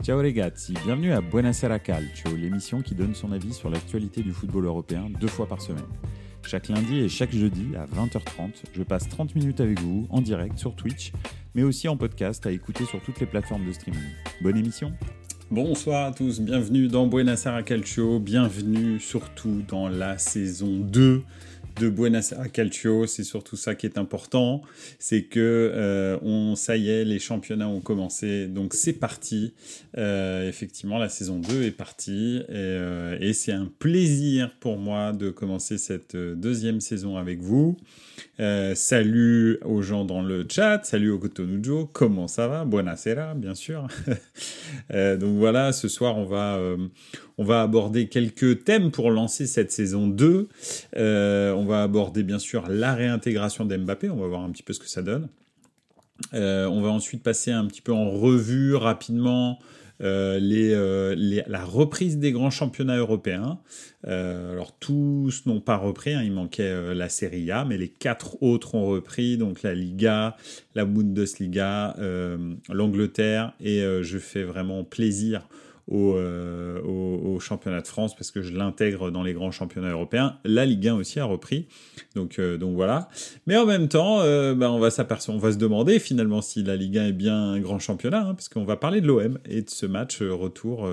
[0.00, 4.66] Ciao ragazzi, bienvenue à Buonasera Calcio, l'émission qui donne son avis sur l'actualité du football
[4.66, 5.84] européen deux fois par semaine.
[6.46, 10.56] Chaque lundi et chaque jeudi à 20h30, je passe 30 minutes avec vous en direct
[10.56, 11.12] sur Twitch,
[11.54, 14.00] mais aussi en podcast à écouter sur toutes les plateformes de streaming.
[14.40, 14.92] Bonne émission
[15.50, 21.22] Bonsoir à tous, bienvenue dans Buonasera Calcio, bienvenue surtout dans la saison 2
[21.78, 24.62] de Buenos Aires Calcio, c'est surtout ça qui est important,
[24.98, 25.38] c'est que
[25.74, 29.54] euh, on, ça y est, les championnats ont commencé, donc c'est parti.
[29.96, 35.30] Euh, effectivement, la saison 2 est partie euh, et, c'est un plaisir pour moi de
[35.30, 37.76] commencer cette deuxième saison avec vous.
[38.74, 42.64] salut aux gens dans le chat, salut au Kotonujo, comment ça va?
[42.64, 43.86] Buonasera, bien sûr.
[44.90, 46.58] donc voilà, ce soir on va
[47.38, 50.48] on va aborder quelques thèmes pour lancer cette saison 2.
[50.96, 54.72] Euh, on va aborder bien sûr la réintégration d'Mbappé, on va voir un petit peu
[54.72, 55.28] ce que ça donne.
[56.34, 59.60] Euh, on va ensuite passer un petit peu en revue rapidement
[60.00, 63.60] euh, la reprise des grands championnats européens.
[64.04, 68.74] alors tous n'ont pas repris, hein, il manquait la Serie A, mais les quatre autres
[68.74, 70.36] ont repris, donc la Liga,
[70.74, 71.94] la Bundesliga,
[72.68, 75.48] l'Angleterre, et je fais vraiment plaisir
[75.90, 80.36] euh, au, championnat de France parce que je l'intègre dans les grands championnats européens.
[80.44, 81.68] La Ligue 1 aussi a repris.
[82.16, 83.08] Donc, euh, donc voilà.
[83.46, 84.88] Mais en même temps, euh, bah, on va
[85.28, 88.34] on va se demander finalement si la Ligue 1 est bien un grand championnat, hein,
[88.34, 90.88] parce qu'on va parler de l'OM et de ce match retour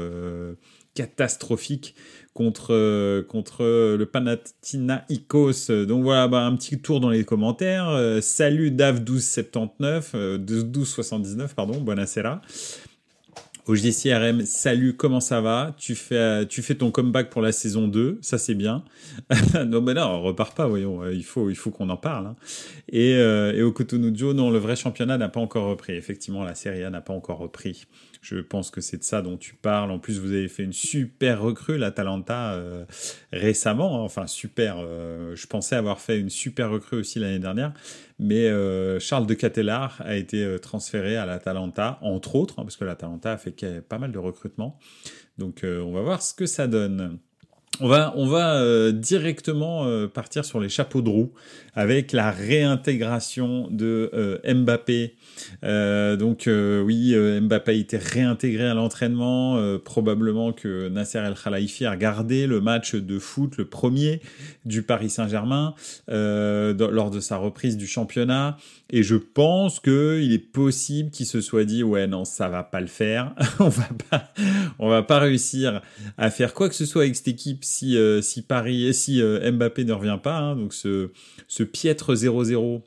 [0.94, 1.96] catastrophique
[2.34, 5.72] contre, contre le Panathinaikos.
[5.88, 8.20] Donc voilà, bah, un petit tour dans les commentaires.
[8.22, 12.42] salut Dav1279, 1279, pardon, buonasera.
[13.68, 15.74] Au JCRM, salut, comment ça va?
[15.80, 18.84] Tu fais, tu fais ton comeback pour la saison 2, ça c'est bien.
[19.66, 22.28] non, mais non, on repart pas, voyons, euh, il faut, il faut qu'on en parle.
[22.28, 22.36] Hein.
[22.90, 25.94] Et, euh, au Cotonou non, le vrai championnat n'a pas encore repris.
[25.94, 27.88] Effectivement, la Serie A n'a pas encore repris.
[28.26, 29.92] Je pense que c'est de ça dont tu parles.
[29.92, 32.84] En plus, vous avez fait une super recrue, l'Atalanta, euh,
[33.32, 34.00] récemment.
[34.00, 34.04] Hein.
[34.04, 34.78] Enfin, super.
[34.80, 37.72] Euh, je pensais avoir fait une super recrue aussi l'année dernière.
[38.18, 42.86] Mais euh, Charles de Catelar a été transféré à l'Atalanta, entre autres, hein, parce que
[42.86, 44.80] l'Atalanta a fait pas mal de recrutements.
[45.38, 47.20] Donc, on va voir ce que ça donne.
[47.82, 51.34] On va, on va directement partir sur les chapeaux de roue
[51.74, 55.16] avec la réintégration de Mbappé
[55.64, 59.36] euh, donc euh, oui, euh, Mbappé a été réintégré à l'entraînement.
[59.84, 64.22] probablement que Nasser El Khalifi a regardé le match de foot, le premier
[64.66, 65.76] du Paris Saint-Germain,
[66.08, 68.58] lors de sa reprise du championnat.
[68.92, 72.82] Et je pense qu'il est possible qu'il se soit dit ouais non ça va pas
[72.82, 74.32] le faire, on va pas,
[74.78, 75.82] on va pas réussir
[76.18, 79.94] à faire quoi que ce soit avec cette équipe si si Paris si Mbappé ne
[79.94, 80.38] revient pas.
[80.38, 80.56] Hein.
[80.56, 82.82] donc ce piètre 0-0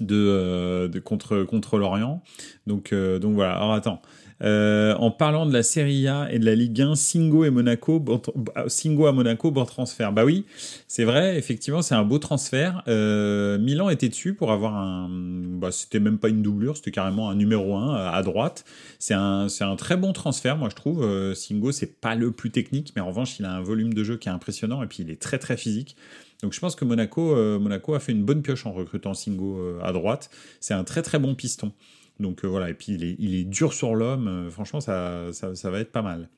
[0.00, 2.22] de, de, contre, contre l'Orient.
[2.66, 3.54] Donc, euh, donc voilà.
[3.54, 4.02] Alors attends.
[4.42, 8.00] Euh, en parlant de la Serie A et de la Ligue 1, Singo et Monaco,
[8.00, 8.20] bon,
[8.66, 10.12] Singo à Monaco, bon transfert.
[10.12, 10.44] Bah oui,
[10.88, 12.82] c'est vrai, effectivement, c'est un beau transfert.
[12.88, 17.30] Euh, Milan était dessus pour avoir un, bah, c'était même pas une doublure, c'était carrément
[17.30, 18.64] un numéro 1 à droite.
[18.98, 21.34] C'est un, c'est un très bon transfert, moi je trouve.
[21.34, 24.16] Singo, c'est pas le plus technique, mais en revanche, il a un volume de jeu
[24.16, 25.96] qui est impressionnant et puis il est très très physique.
[26.42, 29.58] Donc je pense que Monaco, euh, Monaco a fait une bonne pioche en recrutant Singo
[29.58, 30.28] euh, à droite.
[30.60, 31.72] C'est un très très bon piston.
[32.20, 34.48] Donc euh, voilà, et puis il est, dur sur l'homme.
[34.50, 36.28] franchement, ça, ça, va être pas mal.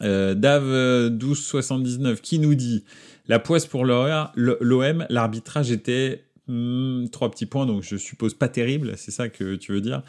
[0.00, 2.84] Dave 1279 qui nous dit
[3.28, 8.94] la poisse pour l'OM, l'arbitrage était hmm, trois petits points, donc je suppose pas terrible,
[8.96, 10.02] c'est ça que tu veux dire.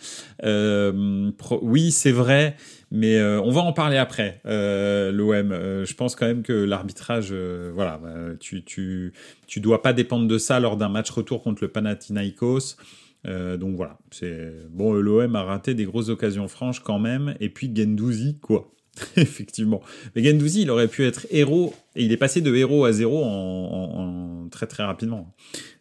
[1.62, 2.56] oui, c'est vrai,
[2.96, 5.52] mais euh, on va en parler après, euh, l'OM.
[5.52, 8.00] Euh, je pense quand même que l'arbitrage, voilà,
[8.40, 9.12] tu, tu,
[9.48, 12.78] tu dois pas dépendre de ça lors d'un match retour contre le Panathinaikos.
[13.26, 14.94] Donc voilà, c'est bon.
[14.94, 17.36] L'OM a raté des grosses occasions franches quand même.
[17.40, 18.72] Et puis Gendouzi, quoi.
[19.18, 19.82] Effectivement.
[20.16, 23.24] Mais Gendouzi, il aurait pu être héros, et il est passé de héros à zéro
[23.24, 25.34] en très très rapidement.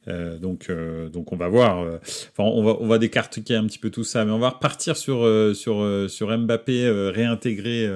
[0.09, 1.81] Euh, donc, euh, donc on va voir.
[1.81, 4.51] Euh, enfin, on va, on va décartiquer un petit peu tout ça, mais on va
[4.51, 7.89] repartir sur sur sur Mbappé réintégré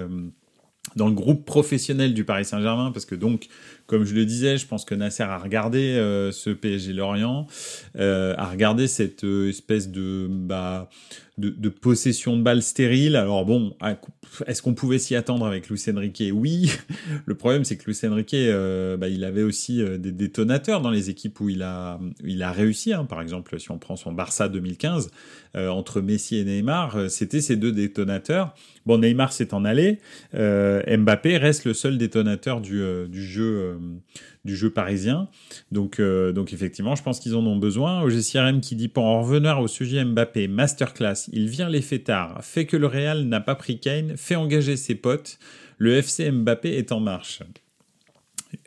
[0.96, 3.48] dans le groupe professionnel du Paris Saint-Germain, parce que donc
[3.88, 7.46] comme je le disais, je pense que Nasser a regardé euh, ce PSG Lorient,
[7.96, 10.90] euh, a regardé cette euh, espèce de, bah,
[11.38, 13.16] de, possession de balle stérile.
[13.16, 13.74] Alors bon,
[14.46, 16.22] est-ce qu'on pouvait s'y attendre avec Luis Enrique?
[16.34, 16.70] Oui.
[17.24, 18.36] Le problème, c'est que Luis Enrique,
[18.98, 21.98] bah, il avait aussi des détonateurs dans les équipes où il a,
[22.52, 22.92] réussi.
[22.92, 23.06] Hein.
[23.06, 25.10] Par exemple, si on prend son Barça 2015,
[25.54, 28.54] entre Messi et Neymar, c'était ces deux détonateurs.
[28.84, 30.00] Bon, Neymar s'est en allé
[30.34, 33.77] Mbappé reste le seul détonateur du jeu
[34.44, 35.28] du jeu parisien.
[35.72, 38.02] Donc, donc effectivement, je pense qu'ils en ont besoin.
[38.02, 42.66] OGCRM qui dit pour en revenir au sujet Mbappé, masterclass, il vient les fêtards, fait
[42.66, 45.38] que le Real n'a pas pris Kane, fait engager ses potes,
[45.78, 47.40] le FC Mbappé est en marche.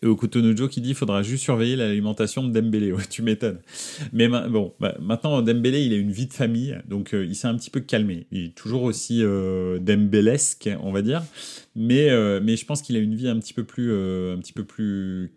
[0.04, 2.92] Et Okutonojo qui dit faudra juste surveiller l'alimentation de Dembélé.
[2.92, 3.60] Ouais, tu m'étonnes.
[4.14, 7.48] Mais bon, bah, maintenant Dembélé, il a une vie de famille, donc euh, il s'est
[7.48, 8.28] un petit peu calmé.
[8.32, 9.80] Il est toujours aussi euh,
[10.82, 11.24] on va dire,
[11.76, 14.54] mais euh, mais je pense qu'il a une vie un petit peu plus un petit
[14.54, 15.32] peu plus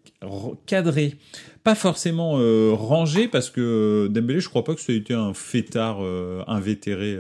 [0.67, 1.17] cadrée,
[1.63, 2.33] pas forcément
[2.75, 6.01] rangée parce que Dembélé, je crois pas que ça ait été un fêtard
[6.47, 7.19] invétéré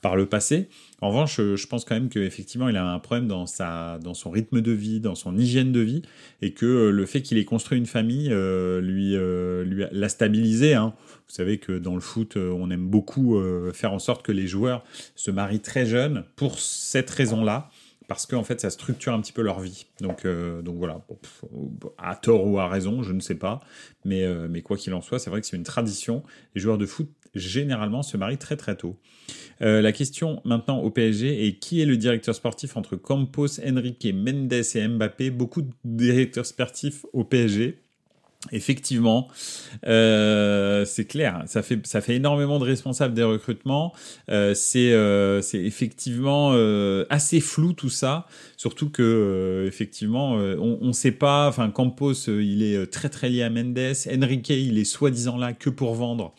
[0.00, 0.68] par le passé.
[1.04, 4.30] En revanche, je pense quand même qu'effectivement, il a un problème dans, sa, dans son
[4.30, 6.00] rythme de vie, dans son hygiène de vie,
[6.40, 10.08] et que euh, le fait qu'il ait construit une famille euh, lui, euh, lui l'a
[10.08, 10.72] stabilisé.
[10.72, 10.94] Hein.
[11.28, 13.38] Vous savez que dans le foot, on aime beaucoup
[13.72, 17.70] faire en sorte que les joueurs se marient très jeunes pour cette raison-là
[18.08, 19.86] parce qu'en fait ça structure un petit peu leur vie.
[20.00, 21.04] Donc, donc voilà,
[21.98, 23.60] à tort ou à raison, je ne sais pas,
[24.04, 26.22] mais, mais quoi qu'il en soit, c'est vrai que c'est une tradition.
[26.54, 28.96] Les joueurs de foot généralement se marient très très tôt.
[29.62, 34.06] Euh, la question maintenant au PSG est qui est le directeur sportif entre Campos, Enrique,
[34.12, 35.30] Mendes et Mbappé?
[35.30, 37.83] Beaucoup de directeurs sportifs au PSG.
[38.52, 39.28] Effectivement,
[39.86, 43.94] euh, c'est clair, ça fait, ça fait énormément de responsables des recrutements.
[44.28, 46.52] Euh, c'est effectivement
[47.10, 48.26] assez flou tout ça,
[48.56, 51.48] surtout que effectivement on ne sait pas.
[51.48, 53.78] Enfin, Campos, il est très très lié à Mendes.
[54.22, 56.34] Enrique, il est soi-disant là que pour vendre.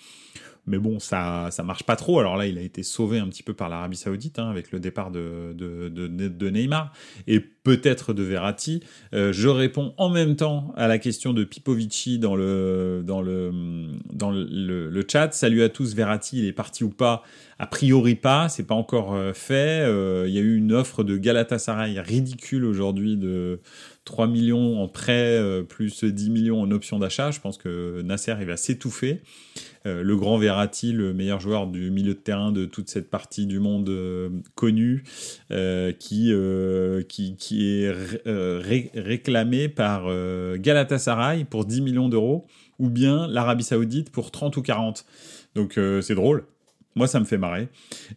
[0.67, 2.19] Mais bon, ça ça marche pas trop.
[2.19, 4.79] Alors là, il a été sauvé un petit peu par l'Arabie Saoudite hein, avec le
[4.79, 6.91] départ de, Neymar
[7.27, 8.81] et peut-être de Verratti.
[9.13, 13.51] Euh, je réponds en même temps à la question de Pipovici dans le dans le
[14.11, 15.33] dans le, chat.
[15.33, 17.23] Salut à tous, Verratti, il est parti ou pas
[17.57, 19.81] A priori pas, c'est pas encore euh, fait.
[19.81, 23.61] Euh, il y a eu une offre de Galatasaray ridicule aujourd'hui de
[24.03, 27.31] 3 millions en prêt plus 10 millions en option d'achat.
[27.31, 29.21] Je pense que Nasser il va s'étouffer.
[29.85, 33.45] Euh, le grand Verratti, le meilleur joueur du milieu de terrain de toute cette partie
[33.45, 35.03] du monde euh, connu,
[35.51, 36.33] euh, qui,
[37.37, 37.91] qui, est
[38.95, 40.07] réclamé par
[40.57, 42.47] Galatasaray pour 10 millions d'euros,
[42.79, 45.05] ou bien l'Arabie Saoudite pour 30 ou 40.
[45.55, 46.45] Donc c'est drôle.
[46.97, 47.67] Moi, ça me fait marrer.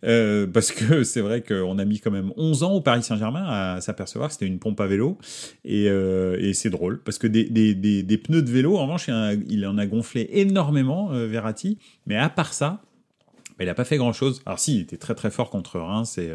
[0.04, 3.44] Euh, parce que c'est vrai qu'on a mis quand même 11 ans au Paris Saint-Germain
[3.44, 5.18] à s'apercevoir que c'était une pompe à vélo.
[5.64, 7.02] Et, euh, c'est drôle.
[7.02, 7.44] Parce que des,
[8.22, 9.08] pneus de vélo, en revanche,
[9.48, 11.78] il en a gonflé énormément, euh, Verratti.
[12.06, 12.80] Mais à part ça,
[13.58, 14.42] bah, il n'a pas fait grand-chose.
[14.46, 16.30] Alors si, il était très très fort contre Reims et,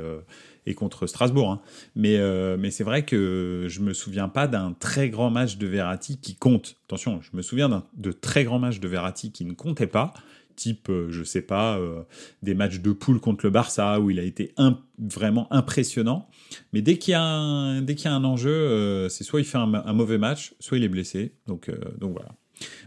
[0.66, 1.50] et contre Strasbourg.
[1.50, 1.62] Hein.
[1.96, 2.20] Mais,
[2.58, 6.36] mais c'est vrai que je me souviens pas d'un très grand match de Verratti qui
[6.36, 6.76] compte.
[6.88, 10.14] Attention, je me souviens de très grands matchs de Verratti qui ne comptaient pas
[10.56, 12.04] type, euh, je sais pas, euh,
[12.42, 14.54] des matchs de poule contre le Barça où il a été
[15.00, 16.28] vraiment impressionnant.
[16.72, 19.58] Mais dès qu'il y a un, y a un enjeu, euh, c'est soit il fait
[19.58, 21.36] un, mauvais match, soit il est blessé.
[21.48, 22.30] Donc, donc voilà.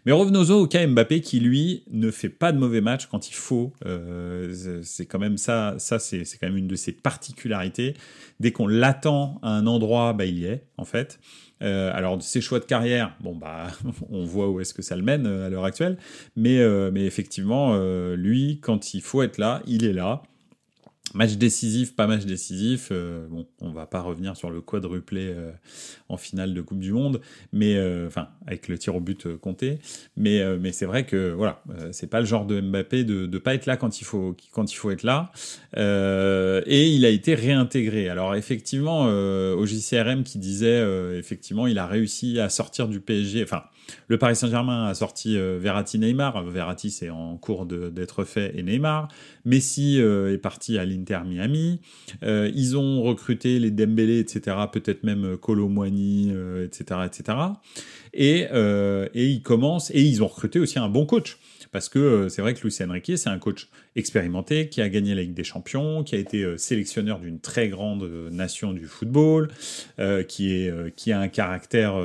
[0.04, 3.34] Mais revenons au cas Mbappé qui lui ne fait pas de mauvais match quand il
[3.34, 3.72] faut.
[4.82, 7.94] c'est quand même ça, ça c'est quand même une de ses particularités.
[8.38, 11.18] Dès qu'on l'attend à un endroit, bah, il y est en fait.
[11.62, 13.68] Euh, alors ses choix de carrière, bon bah
[14.10, 15.96] on voit où est-ce que ça le mène euh, à l'heure actuelle,
[16.36, 17.76] mais, euh, mais effectivement
[18.14, 20.22] lui quand il faut être là, il est là.
[21.14, 22.88] Match décisif, pas match décisif.
[22.90, 25.52] Euh, bon, on va pas revenir sur le quadruplé euh,
[26.08, 27.20] en finale de Coupe du Monde,
[27.52, 29.78] mais euh, enfin avec le tir au but compté.
[30.16, 31.62] Mais mais c'est vrai que voilà,
[31.92, 34.70] c'est pas le genre de Mbappé de de pas être là quand il faut quand
[34.70, 35.30] il faut être là.
[35.76, 38.08] et il a été réintégré.
[38.08, 40.82] Alors effectivement, au JCRM qui disait
[41.16, 43.42] effectivement il a réussi à sortir du PSG.
[43.42, 43.62] Enfin
[44.08, 46.44] le Paris Saint-Germain a sorti euh, Verratti Neymar.
[46.44, 49.08] Verratti c'est en cours d'être fait et Neymar.
[49.44, 51.80] Messi euh, est parti à l'Inter Miami.
[52.22, 54.56] Euh, ils ont recruté les Dembélé, etc.
[54.72, 56.32] Peut-être même Colomwani,
[56.64, 57.38] etc., etc.
[58.14, 58.46] Et,
[59.14, 61.38] ils commencent et ils ont recruté aussi un bon coach
[61.72, 65.22] parce que c'est vrai que Luis Enrique, c'est un coach expérimenté qui a gagné la
[65.22, 69.48] Ligue des Champions, qui a été sélectionneur d'une très grande nation du football,
[70.28, 72.00] qui a un caractère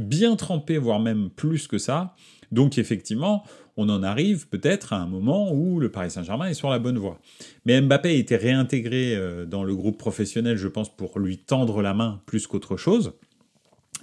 [0.00, 2.14] bien trempé, voire même plus que ça.
[2.52, 3.44] Donc effectivement,
[3.76, 6.98] on en arrive peut-être à un moment où le Paris Saint-Germain est sur la bonne
[6.98, 7.20] voie.
[7.64, 11.80] Mais Mbappé a été réintégré euh, dans le groupe professionnel, je pense, pour lui tendre
[11.82, 13.12] la main plus qu'autre chose.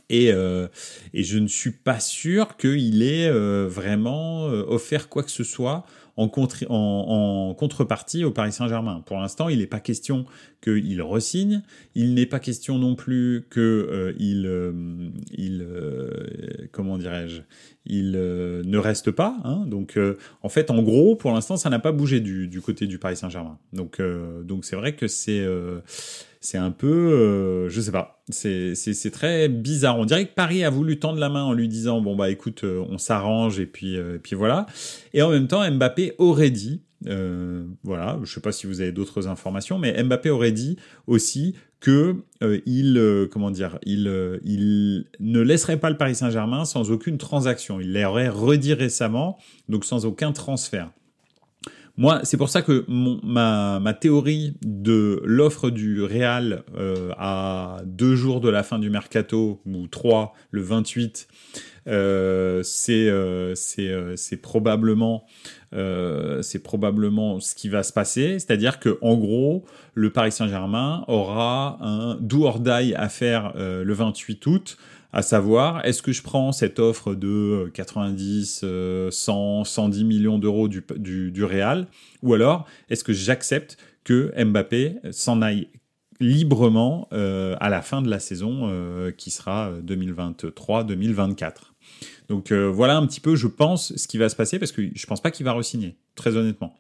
[0.10, 0.68] Et, euh,
[1.14, 5.86] je ne suis pas sûr qu'il ait euh, vraiment offert quoi que ce soit
[6.18, 6.30] en,
[6.70, 9.02] en, contrepartie au Paris Saint-Germain.
[9.06, 10.26] Pour l'instant, il n'est pas question
[10.62, 11.62] qu'il resigne,
[11.96, 14.74] il n'est pas question non plus qu'il euh, il, euh,
[15.32, 16.10] il euh,
[16.72, 17.42] comment dirais-je,
[17.88, 19.38] il ne reste pas.
[19.44, 19.66] Hein.
[19.66, 19.98] donc,
[20.42, 23.58] en fait, en gros, pour l'instant, ça n'a pas bougé du, côté du Paris Saint-Germain.
[23.74, 24.02] Donc,
[24.44, 25.46] donc c'est vrai que c'est
[26.40, 29.98] c'est un peu, je sais pas, c'est très bizarre.
[29.98, 32.64] On dirait que Paris a voulu tendre la main en lui disant bon bah écoute,
[32.64, 34.66] on s'arrange et puis et puis voilà.
[35.14, 38.92] Et en même temps, Mbappé aurait dit euh, voilà, je sais pas si vous avez
[38.92, 45.06] d'autres informations, mais Mbappé aurait dit aussi que euh, il, euh, comment dire, il, il
[45.20, 47.80] ne laisserait pas le Paris Saint-Germain sans aucune transaction.
[47.80, 49.38] Il l'aurait redit récemment,
[49.70, 50.92] donc sans aucun transfert.
[51.98, 56.64] Moi, c'est pour ça que ma, théorie de l'offre du Real
[57.18, 61.28] à deux jours de la fin du mercato, ou trois, le 28,
[61.88, 63.12] euh, c'est
[63.56, 65.26] c'est probablement
[65.74, 68.40] euh, c'est probablement ce qui va se passer.
[68.40, 73.84] C'est-à-dire que en gros, le Paris Saint-Germain aura un do or die à faire euh,
[73.84, 74.78] le 28 août,
[75.14, 78.66] à savoir est-ce que je prends cette offre de 90,
[79.10, 81.88] 100, 110 millions d'euros du, du, du Real,
[82.22, 85.70] ou alors est-ce que j'accepte que Mbappé s'en aille
[86.20, 88.72] librement euh, à la fin de la saison
[89.18, 91.54] qui sera 2023-2024.
[92.28, 94.82] Donc euh, voilà un petit peu, je pense, ce qui va se passer parce que
[94.94, 96.76] je pense pas qu'il va re-signer, très honnêtement.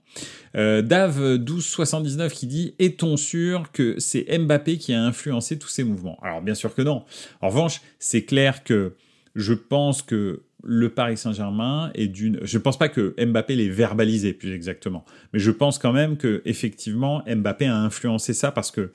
[0.56, 5.84] Euh, Dave 1279 qui dit Est-on sûr que c'est Mbappé qui a influencé tous ces
[5.84, 6.18] mouvements?
[6.22, 7.04] Alors bien sûr que non.
[7.42, 8.96] En revanche, c'est clair que
[9.36, 12.39] je pense que le Paris Saint-Germain est d'une.
[12.42, 16.18] Je ne pense pas que Mbappé l'ait verbalisé plus exactement, mais je pense quand même
[16.18, 18.92] que effectivement Mbappé a influencé ça parce que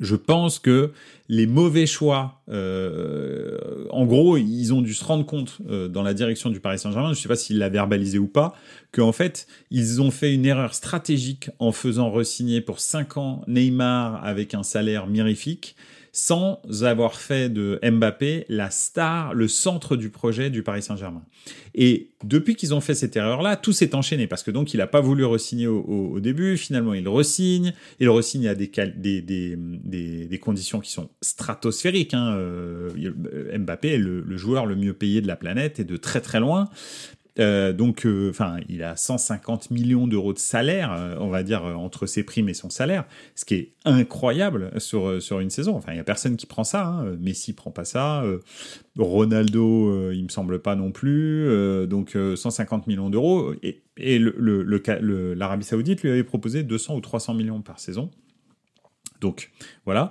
[0.00, 0.92] je pense que
[1.28, 6.14] les mauvais choix, euh, en gros, ils ont dû se rendre compte euh, dans la
[6.14, 8.54] direction du Paris Saint-Germain, je ne sais pas s'il l'a verbalisé ou pas,
[8.92, 14.24] qu'en fait, ils ont fait une erreur stratégique en faisant re-signer pour 5 ans Neymar
[14.24, 15.76] avec un salaire mirifique
[16.16, 21.24] sans avoir fait de Mbappé la star, le centre du projet du Paris Saint-Germain.
[21.74, 24.86] Et depuis qu'ils ont fait cette erreur-là, tout s'est enchaîné parce que donc il n'a
[24.86, 28.70] pas voulu re-signer au, début, finalement il re-signe, il re-signe à des,
[30.40, 32.14] conditions qui sont stratosphériques.
[32.14, 32.36] Hein.
[32.36, 36.38] Euh, Mbappé est le, joueur le mieux payé de la planète et de très très
[36.38, 36.70] loin.
[37.40, 41.64] Euh, donc, euh, enfin, il a 150 millions d'euros de salaire, euh, on va dire
[41.64, 45.76] entre ses primes et son salaire, ce qui est incroyable sur sur une saison.
[45.76, 46.86] Enfin, il y a personne qui prend ça.
[46.86, 47.16] Hein.
[47.20, 48.24] Messi prend pas ça.
[48.98, 51.48] Ronaldo, il me semble pas non plus.
[51.88, 53.82] donc, 150 millions d'euros et,
[54.18, 58.10] l'Arabie Saoudite lui avait proposé 200 ou 300 millions par saison.
[59.20, 59.50] Donc,
[59.84, 60.10] voilà.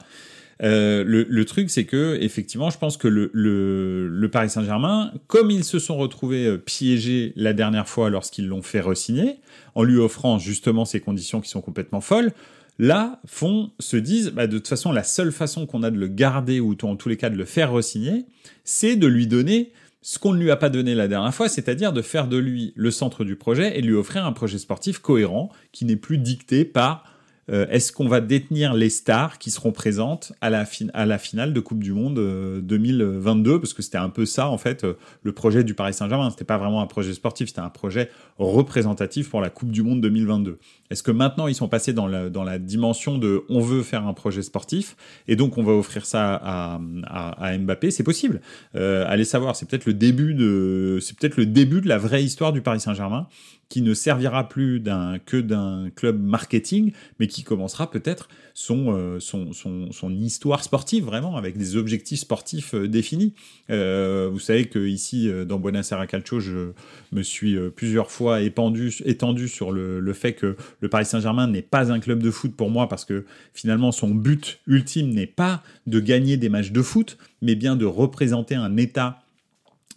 [0.63, 5.65] Euh, le, truc, c'est que effectivement, je pense que le, le, Paris Saint-Germain, comme ils
[5.65, 9.39] se sont retrouvés euh, piégés la dernière fois lorsqu'ils l'ont fait resigner,
[9.75, 12.31] en lui offrant justement ces conditions qui sont complètement folles,
[12.79, 16.07] là, font, se disent, bah, de toute façon, la seule façon qu'on a de le
[16.07, 18.25] garder, ou en tous les cas de le faire resigner,
[18.63, 21.93] c'est de lui donner ce qu'on ne lui a pas donné la dernière fois, c'est-à-dire
[21.93, 24.99] de faire de lui le centre du projet et de lui offrir un projet sportif
[24.99, 27.05] cohérent qui n'est plus dicté par
[27.49, 31.53] euh, est-ce qu'on va détenir les stars qui seront présentes à la, à la finale
[31.53, 32.15] de Coupe du Monde
[32.61, 35.93] 2022 euh, Parce que c'était un peu ça, en fait, euh, le projet du Paris
[35.93, 36.29] Saint-Germain.
[36.29, 40.01] C'était pas vraiment un projet sportif, c'était un projet représentatif pour la Coupe du Monde
[40.01, 40.59] 2022.
[40.89, 44.07] Est-ce que maintenant ils sont passés dans la, dans la dimension de on veut faire
[44.07, 44.95] un projet sportif
[45.27, 48.41] et donc on va offrir ça à, à, Mbappé C'est possible.
[48.73, 52.61] allez savoir, c'est peut-être le début de peut-être le début de la vraie histoire du
[52.61, 53.27] Paris Saint-Germain
[53.73, 54.83] qui ne servira plus
[55.25, 61.05] que d'un club marketing, mais qui commencera peut-être son, euh, son, son, son, histoire sportive
[61.05, 63.33] vraiment avec des objectifs sportifs euh, définis.
[63.71, 66.73] Euh, vous savez que ici dans Buenos Aires Calcio, je
[67.11, 71.63] me suis plusieurs fois étendu, étendu sur le, le fait que le Paris Saint-Germain n'est
[71.63, 75.63] pas un club de foot pour moi parce que finalement son but ultime n'est pas
[75.87, 79.22] de gagner des matchs de foot, mais bien de représenter un État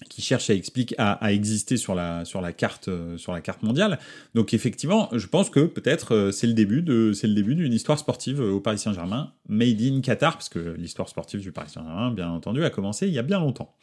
[0.09, 3.63] qui cherche à, expliquer, à, exister sur la, sur, la carte, euh, sur la carte
[3.63, 3.99] mondiale.
[4.35, 7.73] Donc effectivement, je pense que peut-être euh, c'est le début de c'est le début d'une
[7.73, 11.71] histoire sportive euh, au Paris Saint-Germain, made in Qatar, parce que l'histoire sportive du Paris
[11.71, 13.75] Saint-Germain, bien entendu, a commencé il y a bien longtemps.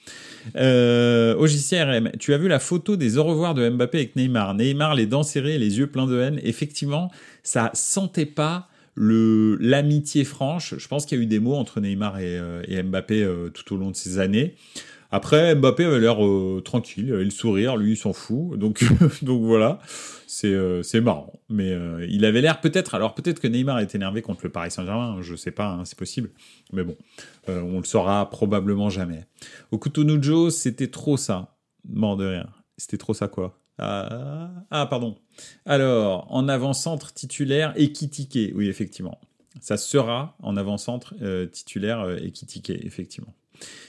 [0.55, 4.53] Euh, OJCRM, tu as vu la photo des au revoir de Mbappé avec Neymar.
[4.53, 6.39] Neymar, les dents serrées, les yeux pleins de haine.
[6.43, 10.75] Effectivement, ça sentait pas le l'amitié franche.
[10.77, 13.77] Je pense qu'il y a eu des mots entre Neymar et, et Mbappé tout au
[13.77, 14.55] long de ces années.
[15.13, 18.57] Après, Mbappé avait l'air euh, tranquille, il le sourire, lui, il s'en fout.
[18.57, 18.83] Donc,
[19.21, 19.77] voilà,
[20.25, 21.39] c'est euh, c'est marrant.
[21.49, 24.71] Mais euh, il avait l'air peut-être, alors peut-être que Neymar est énervé contre le Paris
[24.71, 26.31] Saint-Germain, je sais pas, hein, c'est possible.
[26.71, 26.97] Mais bon,
[27.47, 29.27] on le saura probablement jamais.
[29.69, 29.79] Au
[30.49, 31.57] c'était trop ça.
[31.87, 32.49] Mort de rien.
[32.77, 35.15] C'était trop ça quoi ah, ah, pardon.
[35.67, 38.53] Alors, en avant-centre titulaire, Ekitike.
[38.55, 39.19] Oui, effectivement.
[39.61, 41.13] Ça sera en avant-centre
[41.51, 43.35] titulaire Ekitike, effectivement.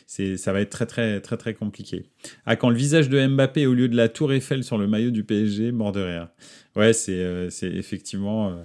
[0.06, 2.06] C'est ça va être très très très très compliqué.
[2.46, 5.10] Ah, quand le visage de Mbappé au lieu de la Tour Eiffel sur le maillot
[5.10, 6.28] du PSG, mort de rire.
[6.76, 8.48] Ouais, c'est euh, c'est effectivement.
[8.48, 8.62] Euh,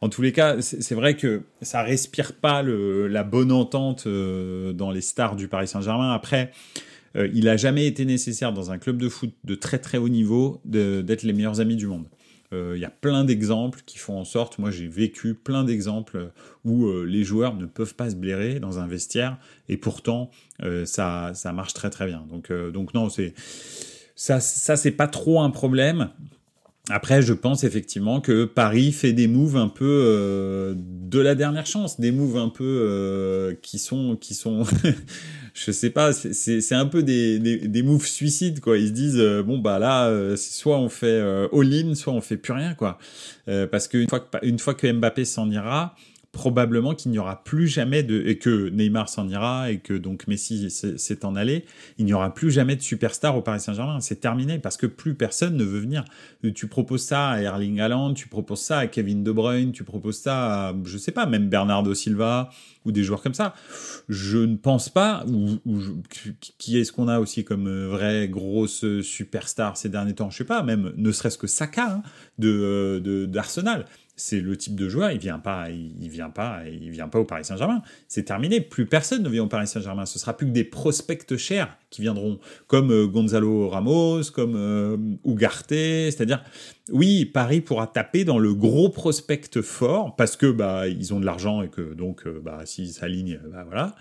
[0.00, 4.72] en tous les cas, c'est vrai que ça respire pas le, la bonne entente euh,
[4.72, 6.12] dans les stars du Paris Saint-Germain.
[6.12, 6.50] Après,
[7.14, 10.62] il a jamais été nécessaire dans un club de foot de très très haut niveau
[10.64, 12.06] d'être les meilleurs amis du monde.
[12.52, 16.30] Il y a plein d'exemples qui font en sorte, moi j'ai vécu plein d'exemples
[16.64, 20.30] où les joueurs ne peuvent pas se blairer dans un vestiaire et pourtant
[20.84, 22.26] ça, ça marche très très bien.
[22.28, 22.50] Donc,
[22.94, 23.08] non,
[24.14, 26.10] ça, ça c'est pas trop un problème.
[26.90, 31.64] Après, je pense effectivement que Paris fait des moves un peu euh, de la dernière
[31.64, 34.64] chance, des moves un peu euh, qui sont, qui sont,
[35.54, 38.78] je sais pas, c'est un peu des, des, des, moves suicides quoi.
[38.78, 41.20] Ils se disent euh, bon bah là, soit on fait
[41.52, 42.98] all-in, soit on fait plus rien quoi.
[43.46, 45.94] parce qu'une fois que une fois que Mbappé s'en ira,
[46.32, 50.26] probablement qu'il n'y aura plus jamais de et que Neymar s'en ira et que donc
[50.26, 51.66] Messi s'est en allé,
[51.98, 54.00] il n'y aura plus jamais de superstar au Paris Saint-Germain.
[54.00, 56.04] C'est terminé parce que plus personne ne veut venir.
[56.54, 60.18] Tu proposes ça à Erling Haaland, tu proposes ça à Kevin De Bruyne, tu proposes
[60.18, 62.48] ça à je sais pas même Bernardo Silva
[62.86, 63.54] ou des joueurs comme ça.
[64.08, 65.58] Je ne pense pas ou,
[66.56, 70.44] qui est-ce qu'on a aussi comme euh, vraie grosse superstar ces derniers temps, je sais
[70.44, 72.02] pas, même ne serait-ce que Saka hein,
[72.38, 77.08] de d'Arsenal c'est le type de joueur, il vient pas, il, vient pas, il vient
[77.08, 77.82] pas au Paris Saint-Germain.
[78.08, 80.04] C'est terminé, plus personne ne vient au Paris Saint-Germain.
[80.04, 84.96] Ce sera plus que des prospects chers qui viendront, comme euh, Gonzalo Ramos, comme euh,
[85.24, 85.70] Ugarte.
[85.70, 86.44] C'est-à-dire,
[86.90, 91.26] oui, Paris pourra taper dans le gros prospect fort parce que bah ils ont de
[91.26, 93.94] l'argent et que donc euh, bah s'ils s'alignent, bah voilà.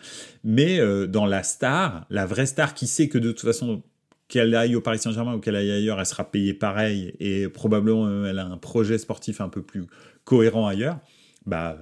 [0.43, 3.83] Mais dans la star, la vraie star qui sait que de toute façon
[4.31, 8.07] qu'elle aille au Paris Saint-Germain ou qu'elle aille ailleurs, elle sera payée pareil et probablement
[8.07, 9.83] euh, elle a un projet sportif un peu plus
[10.23, 10.99] cohérent ailleurs.
[11.45, 11.77] Bah,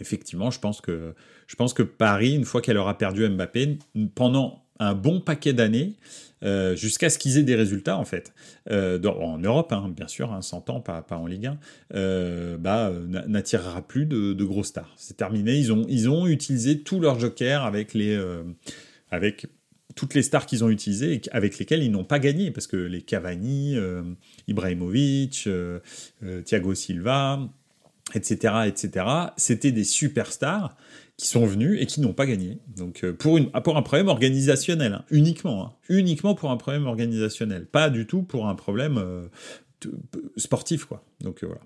[0.00, 1.14] effectivement, je pense que
[1.46, 3.78] je pense que Paris, une fois qu'elle aura perdu Mbappé,
[4.14, 5.96] pendant un bon paquet d'années,
[6.42, 8.32] euh, jusqu'à ce qu'ils aient des résultats en fait,
[8.70, 11.50] euh, en Europe hein, bien sûr, hein, 100 ans, pas, pas en Ligue
[11.92, 12.92] 1, bah,
[13.26, 14.94] n'attirera plus de, de, gros stars.
[14.96, 18.18] C'est terminé, ils ont, ils ont utilisé tous leurs jokers avec les...
[19.10, 19.48] avec
[19.98, 22.76] toutes les stars qu'ils ont utilisées et avec lesquelles ils n'ont pas gagné, parce que
[22.76, 24.02] les Cavani, euh,
[24.46, 25.80] Ibrahimovic, euh,
[26.22, 27.40] euh, Thiago Silva,
[28.14, 30.76] etc., etc., c'était des superstars
[31.16, 32.60] qui sont venus et qui n'ont pas gagné.
[32.76, 35.72] Donc pour, une, pour un problème organisationnel, hein, uniquement, hein.
[35.88, 39.28] uniquement pour un problème organisationnel, pas du tout pour un problème
[40.36, 41.02] sportif, quoi.
[41.20, 41.60] Donc voilà.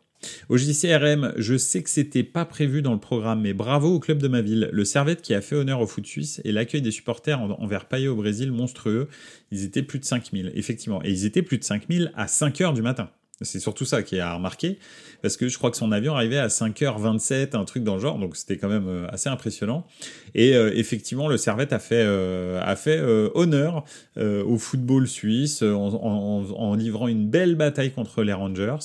[0.48, 4.18] Au JCRM, je sais que c'était pas prévu dans le programme, mais bravo au club
[4.18, 4.68] de ma ville.
[4.72, 8.08] Le Servette qui a fait honneur au foot suisse et l'accueil des supporters envers Payet
[8.08, 9.08] au Brésil monstrueux.
[9.50, 11.02] Ils étaient plus de 5000, effectivement.
[11.04, 13.11] Et ils étaient plus de 5000 à 5 heures du matin.
[13.44, 14.78] C'est surtout ça qui est à remarquer,
[15.22, 18.18] parce que je crois que son avion arrivait à 5h27, un truc dans le genre,
[18.18, 19.87] donc c'était quand même euh, assez impressionnant.
[20.35, 23.00] Et euh, effectivement, le Servette a fait, euh, a fait
[23.35, 23.85] honneur
[24.16, 28.76] au football suisse en, livrant une belle bataille contre les Rangers.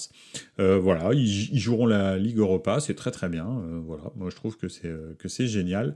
[0.57, 3.47] voilà, ils, joueront la Ligue Europa, c'est très très bien.
[3.85, 5.95] voilà, moi je trouve que c'est que c'est génial.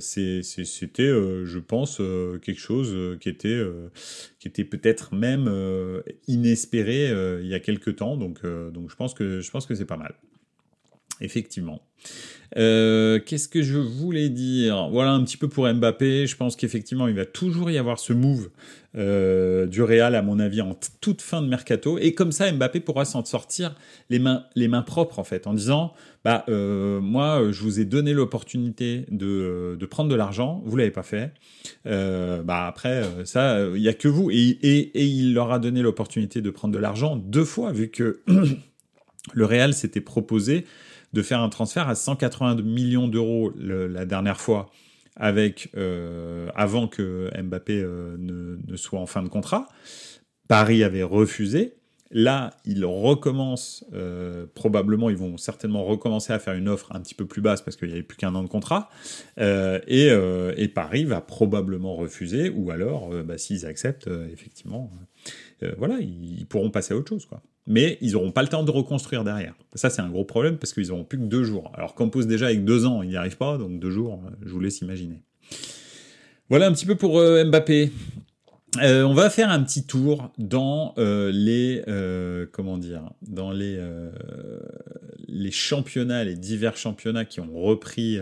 [0.00, 2.00] c'était, je pense,
[2.42, 3.60] quelque chose qui était
[4.38, 5.50] qui était peut-être même
[6.26, 7.10] inespéré
[7.42, 8.16] il y a quelques temps.
[8.16, 8.40] Donc,
[8.72, 10.14] donc je pense que je pense que c'est pas mal.
[11.20, 11.82] Effectivement.
[12.56, 14.88] Euh, qu'est-ce que je voulais dire?
[14.90, 16.26] Voilà un petit peu pour Mbappé.
[16.26, 18.50] Je pense qu'effectivement, il va toujours y avoir ce move
[18.96, 21.98] euh, du Real, à mon avis, en toute fin de mercato.
[21.98, 23.74] Et comme ça, Mbappé pourra s'en sortir
[24.08, 25.92] les mains, les mains propres, en fait, en disant
[26.24, 30.90] bah, euh, Moi, je vous ai donné l'opportunité de, de, prendre de l'argent, vous l'avez
[30.90, 31.32] pas fait.
[31.84, 34.30] bah, après, ça, il n'y a que vous.
[34.30, 38.20] Et, et il leur a donné l'opportunité de prendre de l'argent deux fois, vu que
[39.32, 40.66] le Real s'était proposé
[41.12, 44.70] de faire un transfert à 182 millions d'euros la dernière fois
[45.18, 49.68] avec euh, avant que Mbappé euh, ne, soit en fin de contrat.
[50.46, 51.74] Paris avait refusé.
[52.10, 57.14] Là, ils recommencent, euh, probablement, ils vont certainement recommencer à faire une offre un petit
[57.14, 58.88] peu plus basse parce qu'il n'y avait plus qu'un an de contrat.
[59.36, 64.90] Et, Paris va probablement refuser, ou alors, bah, s'ils acceptent, effectivement,
[65.76, 67.26] voilà, ils, pourront passer à autre chose.
[67.26, 69.54] Quoi mais ils n'auront pas le temps de reconstruire derrière.
[69.74, 71.70] Ça, c'est un gros problème parce qu'ils n'auront plus que deux jours.
[71.74, 74.50] Alors qu'on pose déjà avec deux ans, ils n'y arrivent pas, donc deux jours, je
[74.50, 75.22] vous laisse imaginer.
[76.48, 77.92] Voilà un petit peu pour euh, Mbappé.
[78.82, 83.80] Euh, on va faire un petit tour dans euh, les euh, comment dire dans les
[85.26, 88.18] les championnats, les divers championnats qui ont repris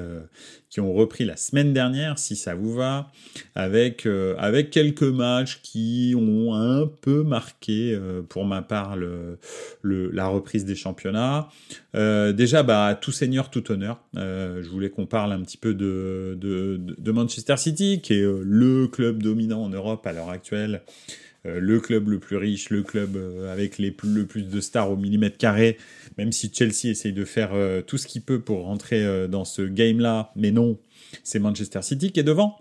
[0.69, 3.11] qui ont repris la semaine dernière, si ça vous va,
[3.55, 4.07] avec
[4.39, 7.99] avec quelques matchs qui ont un peu marqué
[8.29, 9.39] pour ma part le,
[9.83, 11.49] la reprise des championnats.
[11.95, 14.01] déjà, bah tout seigneur, tout honneur.
[14.15, 18.89] je voulais qu'on parle un petit peu de, de, de Manchester City, qui est le
[18.89, 21.26] club dominant en Europe à l'heure actuelle, euh,
[21.59, 25.39] le club le plus riche, le club euh, avec le plus de stars au millimètre
[25.39, 25.79] carré,
[26.19, 29.63] même si Chelsea essaye de faire euh, tout ce qu'il peut pour rentrer dans ce
[29.63, 30.79] game-là, mais non,
[31.23, 32.59] c'est Manchester City qui est devant.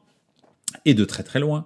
[0.83, 1.63] Et de très très loin.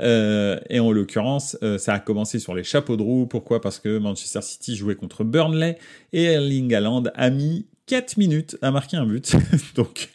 [0.00, 3.26] et en l'occurrence, ça a commencé sur les chapeaux de roue.
[3.26, 3.60] Pourquoi?
[3.60, 5.78] Parce que Manchester City jouait contre Burnley.
[6.12, 9.34] Et Erling Haaland a mis 4 minutes à marquer un but.
[9.74, 10.10] donc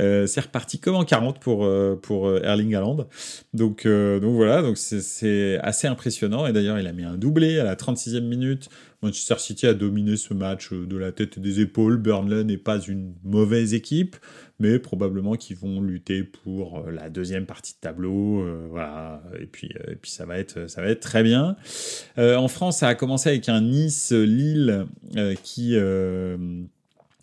[0.00, 3.06] euh, c'est reparti comme en 40 pour, euh, pour euh, Erling Haaland.
[3.54, 6.46] Donc, donc voilà, donc c'est assez impressionnant.
[6.46, 8.68] Et d'ailleurs, il a mis un doublé à la 36e minute.
[9.02, 11.96] Manchester City a dominé ce match de la tête et des épaules.
[11.96, 14.16] Burnley n'est pas une mauvaise équipe,
[14.58, 18.44] mais probablement qu'ils vont lutter pour la deuxième partie de tableau.
[18.70, 21.56] voilà, et puis, et puis ça, va être, ça va être très bien.
[22.16, 24.86] en France, ça a commencé avec un Nice-Lille
[25.42, 25.76] qui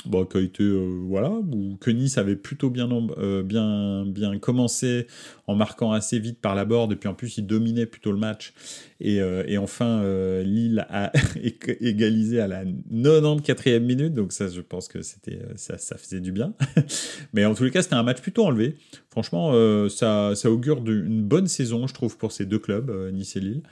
[0.05, 4.37] bon, qui a été euh, voilà ou que Nice avait plutôt bien euh, bien bien
[4.39, 5.07] commencé
[5.47, 8.17] en marquant assez vite par la borde et puis en plus il dominait plutôt le
[8.17, 8.53] match.
[9.01, 10.03] Et, euh, et enfin
[10.43, 11.11] Lille a
[11.79, 16.31] égalisé à la 94e minute donc ça je pense que c'était ça, ça faisait du
[16.31, 16.53] bien.
[17.33, 18.75] Mais en tous les cas c'était un match plutôt enlevé.
[19.09, 19.53] Franchement
[19.89, 23.63] ça ça augure d'une bonne saison je trouve pour ces deux clubs Nice et Lille.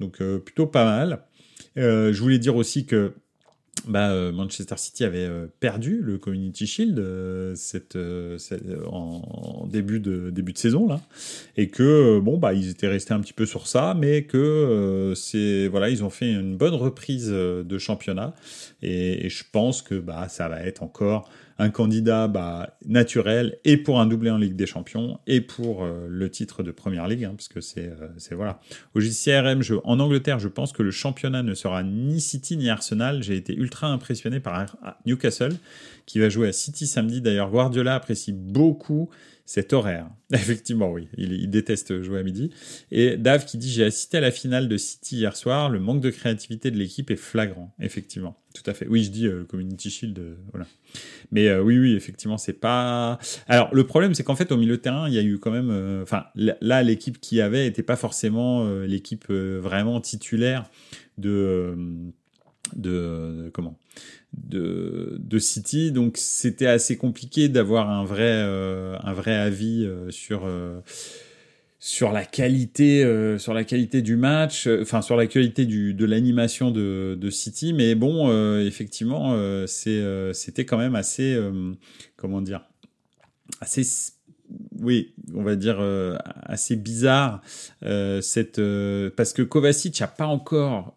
[0.00, 1.22] Donc plutôt pas mal.
[1.76, 3.12] Je voulais dire aussi que
[3.86, 7.96] bah, euh, Manchester City avait euh, perdu le Community Shield euh, cette,
[8.90, 11.00] en, début de début de saison là,
[11.56, 15.68] et que bon bah ils étaient restés un petit peu sur ça, mais que c'est
[15.68, 18.34] voilà ils ont fait une bonne reprise de championnat.
[18.82, 23.76] Et, et je pense que bah ça va être encore un candidat bah, naturel et
[23.76, 27.24] pour un doublé en Ligue des Champions et pour euh, le titre de Première Ligue,
[27.24, 28.60] hein, parce que c'est euh, voilà.
[28.94, 32.68] Au JCRM, je, en Angleterre, je pense que le championnat ne sera ni City ni
[32.68, 33.22] Arsenal.
[33.22, 35.54] J'ai été ultra impressionné par Newcastle
[36.04, 37.20] qui va jouer à City samedi.
[37.20, 39.08] D'ailleurs, Guardiola apprécie beaucoup
[39.46, 40.08] cet horaire.
[40.32, 42.50] Effectivement, oui, il, déteste jouer à midi.
[42.90, 45.70] Et Dave qui dit J'ai assisté à la finale de City hier soir.
[45.70, 47.72] Le manque de créativité de l'équipe est flagrant.
[47.80, 48.88] Effectivement, tout à fait.
[48.88, 50.34] Oui, je dis euh, Community Shield, euh.
[51.30, 53.18] Mais euh, oui, oui, effectivement, c'est pas.
[53.46, 55.52] Alors, le problème, c'est qu'en fait, au milieu de terrain, il y a eu quand
[55.52, 56.02] même.
[56.02, 60.68] Enfin, là, l'équipe qui avait n'était pas forcément l'équipe vraiment titulaire
[61.18, 61.76] de.
[62.74, 63.78] De comment
[64.36, 70.10] de, de City, donc c'était assez compliqué d'avoir un vrai, euh, un vrai avis euh,
[70.10, 70.80] sur, euh,
[71.78, 73.02] sur, la qualité,
[73.38, 77.94] sur la qualité du match, enfin sur la qualité de l'animation de, de, City, mais
[77.94, 81.38] bon, effectivement, c'était quand même assez,
[82.16, 82.62] comment dire,
[83.60, 84.12] assez
[84.80, 85.80] oui, on va dire
[86.42, 87.40] assez bizarre
[87.80, 90.94] parce que Kovacic n'a pas encore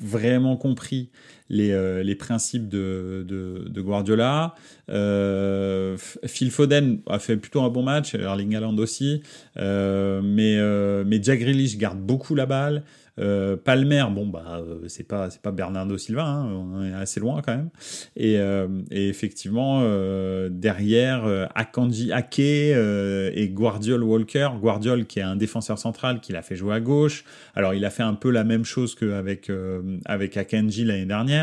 [0.00, 1.10] vraiment compris
[1.50, 4.54] les, euh, les principes de, de, Guardiola.
[4.88, 9.22] Euh, Phil Foden a fait plutôt un bon match, Erling Haaland aussi,
[9.58, 10.56] euh, mais,
[11.04, 12.84] mais Jack Grealish garde beaucoup la balle.
[13.64, 17.68] Palmer, bon bah c'est pas pas Bernardo Silva, hein, on est assez loin quand même.
[18.16, 18.36] Et,
[18.90, 19.82] et effectivement
[20.48, 26.56] derrière Akanji Ake et Guardiol Walker, Guardiol qui est un défenseur central qui l'a fait
[26.56, 27.24] jouer à gauche.
[27.54, 29.52] Alors il a fait un peu la même chose qu'avec
[30.06, 31.39] avec Akanji l'année dernière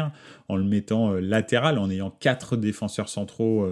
[0.49, 3.67] en le mettant latéral, en ayant quatre défenseurs centraux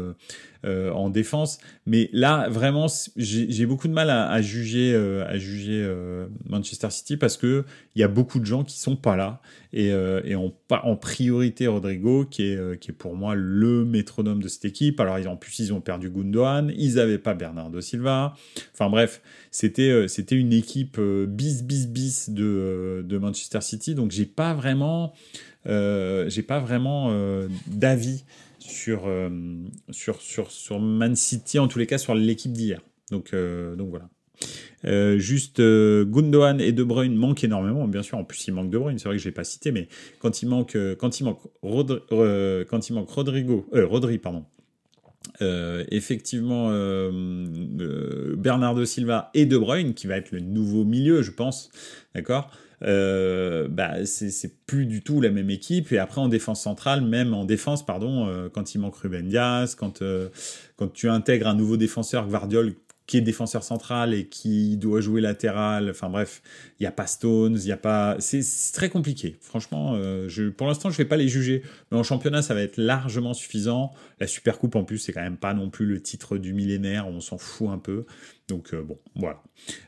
[0.65, 1.59] euh, en défense.
[1.85, 7.17] Mais là, vraiment, j'ai beaucoup de mal à, juger, à juger euh, euh, Manchester City
[7.17, 9.41] parce que il y a beaucoup de gens qui sont pas là
[9.73, 14.47] et, et en, en priorité Rodrigo qui est, qui est pour moi le métronome de
[14.47, 14.99] cette équipe.
[14.99, 18.33] Alors en plus ils ont perdu Gundogan, ils n'avaient pas Bernardo Silva.
[18.73, 23.95] Enfin bref, c'était c'était une équipe bis bis bis de, de Manchester City.
[23.95, 25.13] Donc j'ai pas vraiment
[25.65, 27.13] j'ai pas vraiment
[27.67, 28.25] d'avis
[28.65, 29.29] sur, euh,
[29.91, 32.81] sur, sur, sur Man City, en tous les cas sur l'équipe d'hier.
[33.11, 34.09] Donc, euh, donc voilà.
[34.83, 37.87] Euh, juste Gundogan et De Bruyne manquent énormément.
[37.87, 39.71] Bien sûr, en plus il manque De Bruyne, c'est vrai que je l'ai pas cité,
[39.71, 39.87] mais
[40.19, 44.45] quand il manque, quand il manque, quand il manque Rodrigo, Rodri, pardon.
[45.39, 46.69] effectivement,
[48.37, 51.71] Bernardo Silva et De Bruyne, qui va être le nouveau milieu, je pense,
[52.13, 52.51] d'accord?
[52.83, 55.91] Euh, bah, c'est plus du tout la même équipe.
[55.91, 59.75] Et après, en défense centrale, même en défense, pardon, euh, quand il manque Ruben Diaz,
[59.75, 60.29] quand, euh,
[60.75, 62.73] quand tu intègres un nouveau défenseur, Guardiol,
[63.07, 65.89] qui est défenseur central et qui doit jouer latéral.
[65.89, 66.41] Enfin bref,
[66.79, 68.15] il n'y a pas Stones, il n'y a pas.
[68.19, 68.41] C'est
[68.73, 69.37] très compliqué.
[69.41, 71.61] Franchement, euh, pour l'instant, je ne vais pas les juger.
[71.91, 73.91] Mais en championnat, ça va être largement suffisant.
[74.19, 77.07] La Super Coupe, en plus, c'est quand même pas non plus le titre du millénaire.
[77.07, 78.05] On s'en fout un peu.
[78.47, 79.41] Donc euh, bon, voilà.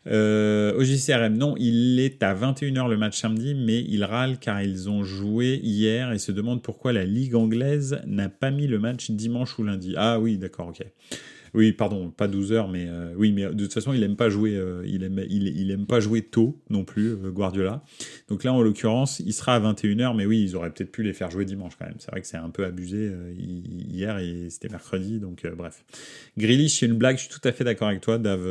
[0.08, 4.62] Euh, au JCRM, non, il est à 21h le match samedi, mais il râle car
[4.62, 8.80] ils ont joué hier et se demande pourquoi la Ligue anglaise n'a pas mis le
[8.80, 9.94] match dimanche ou lundi.
[9.96, 10.84] Ah oui, d'accord, ok.
[11.58, 14.30] Oui, pardon, pas 12 heures, mais euh, oui, mais de toute façon, il aime pas
[14.30, 17.84] jouer, euh, il aime, il, aime pas jouer tôt non plus, euh, Guardiola.
[18.30, 21.14] Donc là, en l'occurrence, il sera à 21h, mais oui, ils auraient peut-être pu les
[21.14, 21.96] faire jouer dimanche quand même.
[21.98, 25.84] C'est vrai que c'est un peu abusé hier et c'était mercredi, donc bref.
[26.38, 28.46] Grealish, c'est une blague, je suis tout à fait d'accord avec toi, Dave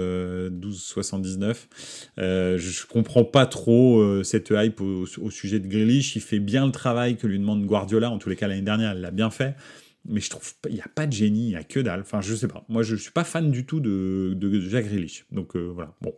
[0.50, 2.08] 1279.
[2.16, 6.16] je comprends pas trop cette hype au, au, sujet de Grealish.
[6.16, 8.94] Il fait bien le travail que lui demande Guardiola, en tous les cas l'année dernière,
[8.96, 9.54] il l'a bien fait
[10.08, 12.00] mais je trouve il n'y a pas de génie, il n'y a que dalle.
[12.00, 12.64] Enfin, je sais pas.
[12.68, 15.26] Moi, je suis pas fan du tout de, de Jack Grealish.
[15.32, 15.94] Donc euh, voilà.
[16.00, 16.14] Bon.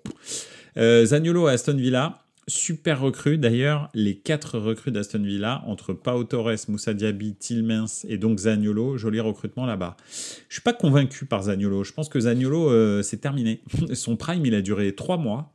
[0.77, 3.39] Euh, Zaniolo à Aston Villa, super recrue.
[3.39, 8.97] D'ailleurs, les quatre recrues d'Aston Villa entre Pau Torres, Moussa Diaby, Tillmans et donc Zaniolo,
[8.97, 9.97] joli recrutement là-bas.
[10.49, 11.85] Je suis pas convaincu par Zaniolo.
[11.85, 13.63] Je pense que Zaniolo, euh, c'est terminé.
[13.95, 15.53] Son prime, il a duré trois mois.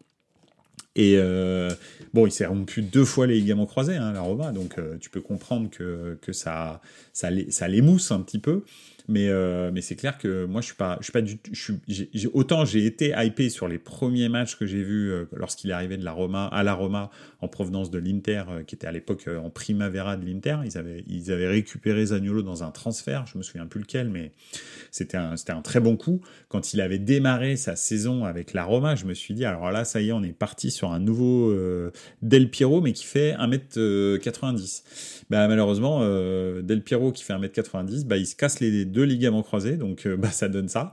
[0.96, 1.72] Et euh,
[2.14, 5.10] bon, il s'est rompu deux fois les ligaments croisés, hein, la Roma, donc euh, tu
[5.10, 6.82] peux comprendre que, que ça,
[7.14, 8.64] ça, ça l'émousse un petit peu.
[9.10, 12.28] Mais, euh, mais c'est clair que moi, je suis pas, je suis pas du je
[12.34, 15.98] autant j'ai été hypé sur les premiers matchs que j'ai vus euh, lorsqu'il est arrivé
[15.98, 17.12] de la Roma à la Roma
[17.42, 20.58] en provenance de l'Inter, euh, qui était à l'époque en primavera de l'Inter.
[20.64, 24.32] Ils avaient, ils avaient récupéré Zaniolo dans un transfert, je me souviens plus lequel, mais
[24.90, 26.22] c'était un, un très bon coup.
[26.48, 29.84] Quand il avait démarré sa saison avec la Roma, je me suis dit, alors là,
[29.84, 31.54] ça y est, on est parti sur un nouveau
[32.22, 34.84] Del Piero, mais qui fait 1m90.
[35.30, 36.00] Bah, malheureusement,
[36.62, 40.16] Del Piero qui fait 1m90, bah, il se casse les deux ligaments croisés, donc euh,
[40.16, 40.92] bah, ça donne ça.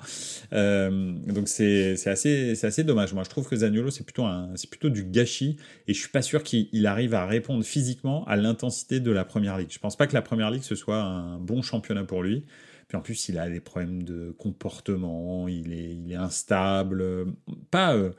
[0.52, 3.14] Euh, donc c'est assez, assez dommage.
[3.14, 4.26] Moi, je trouve que Zaniolo, c'est plutôt,
[4.70, 8.98] plutôt du gâchis, et je suis pas sûr qu'il arrive à répondre physiquement à l'intensité
[8.98, 9.70] de la Première Ligue.
[9.70, 12.44] Je pense pas que la Première Ligue, ce soit un bon championnat pour lui.
[12.90, 17.24] Puis en plus, il a des problèmes de comportement, il est, instable.
[17.70, 18.10] Pas, euh,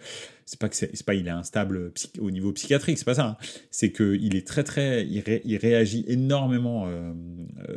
[0.46, 3.26] c'est pas que c'est pas il est instable au niveau psychiatrique, c'est pas ça.
[3.26, 3.38] Hein.
[3.70, 7.12] C'est que il est très très, il, réagit énormément euh,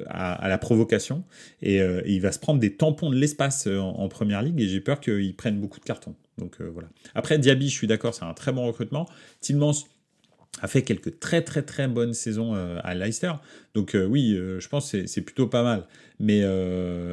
[0.06, 1.24] à, la provocation
[1.64, 4.80] euh, et, il va se prendre des tampons de l'espace en, première ligue et j'ai
[4.80, 6.14] peur qu'il prenne beaucoup de cartons.
[6.38, 6.88] Donc voilà.
[7.16, 9.08] Après Diaby, je suis d'accord, c'est un très bon recrutement.
[9.40, 9.74] Tillmans,
[10.60, 13.32] a fait quelques très très très bonnes saisons euh, à Leicester.
[13.74, 15.86] Donc euh, oui, euh, je pense que c'est plutôt pas mal.
[16.20, 16.42] Mais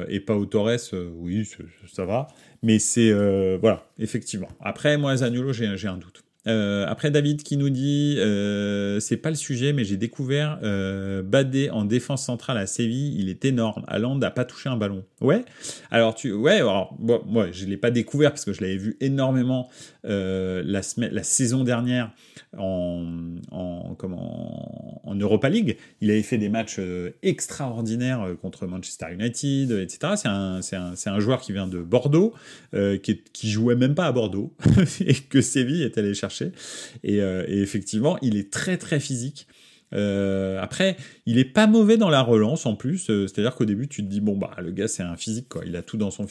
[0.08, 0.78] et pas au Torres,
[1.16, 1.48] oui,
[1.92, 2.28] ça va.
[2.62, 3.12] Mais c'est
[3.58, 4.48] voilà, effectivement.
[4.60, 6.22] Après, moi, Zaniolo, j'ai un doute.
[6.48, 11.22] Euh, après David qui nous dit euh, c'est pas le sujet mais j'ai découvert euh,
[11.22, 13.84] Badé en défense centrale à Séville il est énorme.
[13.86, 15.04] Haaland n'a pas touché un ballon.
[15.20, 15.44] Ouais.
[15.92, 18.96] Alors tu ouais alors bon, moi je l'ai pas découvert parce que je l'avais vu
[19.00, 19.70] énormément
[20.04, 22.10] euh, la semaine la saison dernière
[22.58, 23.04] en
[23.52, 25.76] en comment en Europa League.
[26.00, 30.94] Il avait fait des matchs euh, extraordinaires contre Manchester United etc c'est un c'est un,
[31.06, 32.34] un joueur qui vient de Bordeaux
[32.72, 34.52] qui qui jouait même pas à Bordeaux
[35.00, 39.46] et que Séville est allé chercher euh, et, effectivement, il est très très physique.
[39.94, 43.10] Euh, après, il est pas mauvais dans la relance en plus.
[43.10, 45.62] Euh, c'est-à-dire qu'au début, tu te dis bon bah le gars c'est un physique quoi.
[45.66, 46.26] Il a tout dans son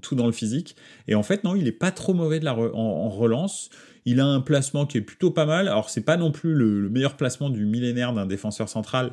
[0.00, 0.76] tout dans le physique.
[1.06, 3.68] Et en fait non, il est pas trop mauvais de la en, relance.
[4.06, 5.68] Il a un placement qui est plutôt pas mal.
[5.68, 9.12] Alors c'est pas non plus le meilleur placement du millénaire d'un défenseur central,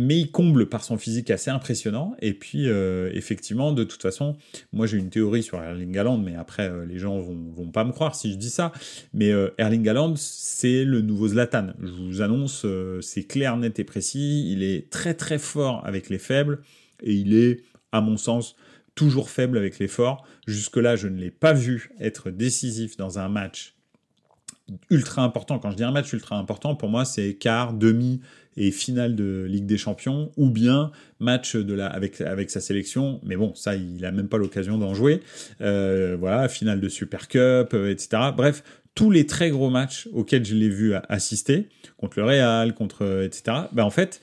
[0.00, 2.16] mais il comble par son physique assez impressionnant.
[2.22, 4.38] Et puis, euh, effectivement, de toute façon,
[4.72, 7.84] moi j'ai une théorie sur Erling Haaland, mais après, euh, les gens vont, vont pas
[7.84, 8.72] me croire si je dis ça.
[9.12, 11.74] Mais euh, Erling Haaland, c'est le nouveau Zlatan.
[11.82, 12.64] Je vous annonce,
[13.02, 14.50] c'est clair, net et précis.
[14.50, 16.62] Il est très très fort avec les faibles,
[17.02, 18.56] et il est, à mon sens,
[18.94, 20.24] toujours faible avec les forts.
[20.46, 23.74] Jusque-là, je ne l'ai pas vu être décisif dans un match
[24.88, 25.58] ultra important.
[25.58, 28.20] Quand je dis un match ultra important, pour moi, c'est quart, demi,
[28.56, 33.20] et finale de Ligue des Champions, ou bien match de la, avec, avec sa sélection,
[33.24, 35.20] mais bon, ça, il a même pas l'occasion d'en jouer.
[35.60, 38.22] Euh, voilà, finale de Super Cup, euh, etc.
[38.36, 38.62] Bref,
[38.94, 43.24] tous les très gros matchs auxquels je l'ai vu assister, contre le Real, contre, euh,
[43.24, 43.56] etc.
[43.72, 44.20] Ben, en fait,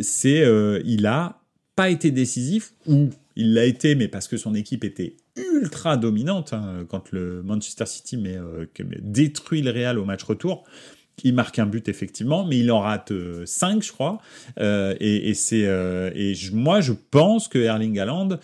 [0.00, 0.46] c'est,
[0.84, 1.40] il a
[1.74, 6.52] pas été décisif, ou il l'a été, mais parce que son équipe était ultra dominante
[6.52, 8.36] hein, quand le Manchester City mais,
[9.00, 10.64] détruit le Real au match retour
[11.24, 13.12] il marque un but effectivement, mais il en rate
[13.44, 14.18] 5, euh, je crois.
[14.58, 18.38] Euh, et, c'est euh, et moi, je pense que Erling Haaland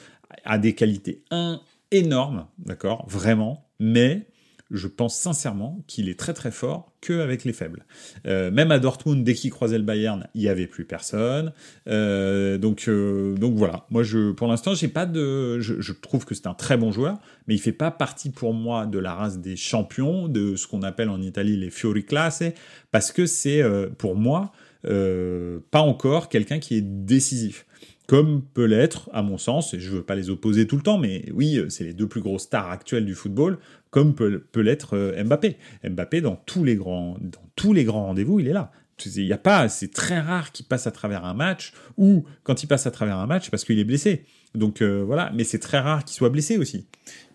[0.45, 1.61] a des qualités un
[1.91, 4.27] énormes, d'accord, vraiment, mais
[4.71, 7.85] je pense sincèrement qu'il est très très fort qu'avec les faibles.
[8.27, 11.53] Euh, même à Dortmund, dès qu'il croisait le Bayern, il n'y avait plus personne.
[11.89, 16.35] Euh, donc, euh, donc voilà, moi je, pour l'instant, j'ai pas de, je, trouve que
[16.35, 19.39] c'est un très bon joueur, mais il fait pas partie pour moi de la race
[19.39, 22.43] des champions, de ce qu'on appelle en Italie les fiori classe,
[22.91, 23.63] parce que c'est
[23.99, 24.53] pour moi
[24.83, 27.66] pas encore quelqu'un qui est décisif
[28.07, 30.83] comme peut l'être, à mon sens, et je ne veux pas les opposer tout le
[30.83, 33.59] temps, mais oui, c'est les deux plus grosses stars actuelles du football,
[33.90, 35.57] comme peut, l'être euh, Mbappé.
[35.83, 37.16] Mbappé, dans tous les grands,
[37.57, 38.71] grands rendez-vous, il est là.
[39.05, 42.62] Il y a pas, c'est très rare qu'il passe à travers un match, ou quand
[42.62, 44.25] il passe à travers un match, parce qu'il est blessé.
[44.55, 46.87] Donc euh, voilà, mais c'est très rare qu'il soit blessé aussi.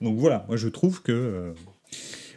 [0.01, 1.53] Donc voilà, moi je trouve que euh,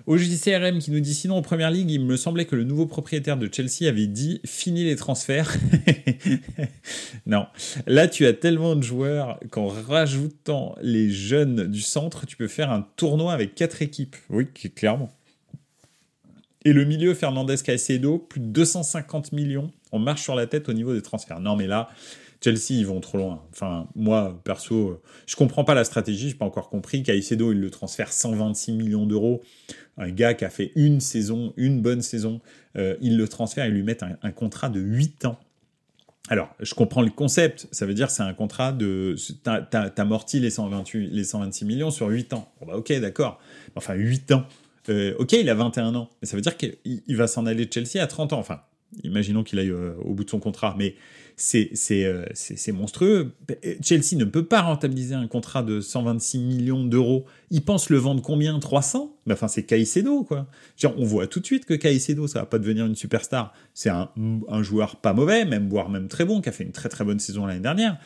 [0.07, 2.87] au JCRM qui nous dit sinon en première ligue, il me semblait que le nouveau
[2.87, 5.57] propriétaire de Chelsea avait dit fini les transferts.
[7.27, 7.47] non,
[7.87, 12.71] là tu as tellement de joueurs qu'en rajoutant les jeunes du centre, tu peux faire
[12.71, 14.17] un tournoi avec quatre équipes.
[14.29, 15.11] Oui, clairement.
[16.67, 19.71] Et le milieu, Fernandez Caicedo, plus de 250 millions.
[19.93, 21.41] On marche sur la tête au niveau des transferts.
[21.41, 21.91] Non, mais là,
[22.45, 23.43] Chelsea, ils vont trop loin.
[23.53, 27.03] Enfin, moi, perso, je comprends pas la stratégie, j'ai pas encore compris.
[27.03, 29.43] Caicedo, il le transfère 126 millions d'euros.
[29.97, 32.41] Un gars qui a fait une saison, une bonne saison,
[32.77, 35.39] euh, il le transfère et lui met un, contrat de 8 ans.
[36.29, 39.15] Alors, je comprends le concept, ça veut dire c'est un contrat de...
[39.43, 42.53] T'as amorti les, 128, les 126 millions sur 8 ans.
[42.67, 43.41] Bah ok, d'accord.
[43.75, 44.45] Enfin, 8 ans.
[44.91, 47.73] Euh, ok, il a 21 ans, mais ça veut dire qu'il va s'en aller de
[47.73, 48.39] Chelsea à 30 ans.
[48.39, 48.61] Enfin,
[49.03, 50.93] imaginons qu'il aille euh, au bout de son contrat, mais euh,
[51.37, 53.33] c'est monstrueux.
[53.83, 57.25] Chelsea ne peut pas rentabiliser un contrat de 126 millions d'euros.
[57.51, 58.59] Ils pensent le vendre combien?
[58.59, 60.47] 300 ben, Enfin, c'est Caicedo, quoi.
[60.97, 63.53] on voit tout de suite que Caicedo, ça va pas devenir une superstar.
[63.75, 64.11] C'est un,
[64.49, 67.05] un joueur pas mauvais, même voire même très bon, qui a fait une très très
[67.05, 67.99] bonne saison l'année dernière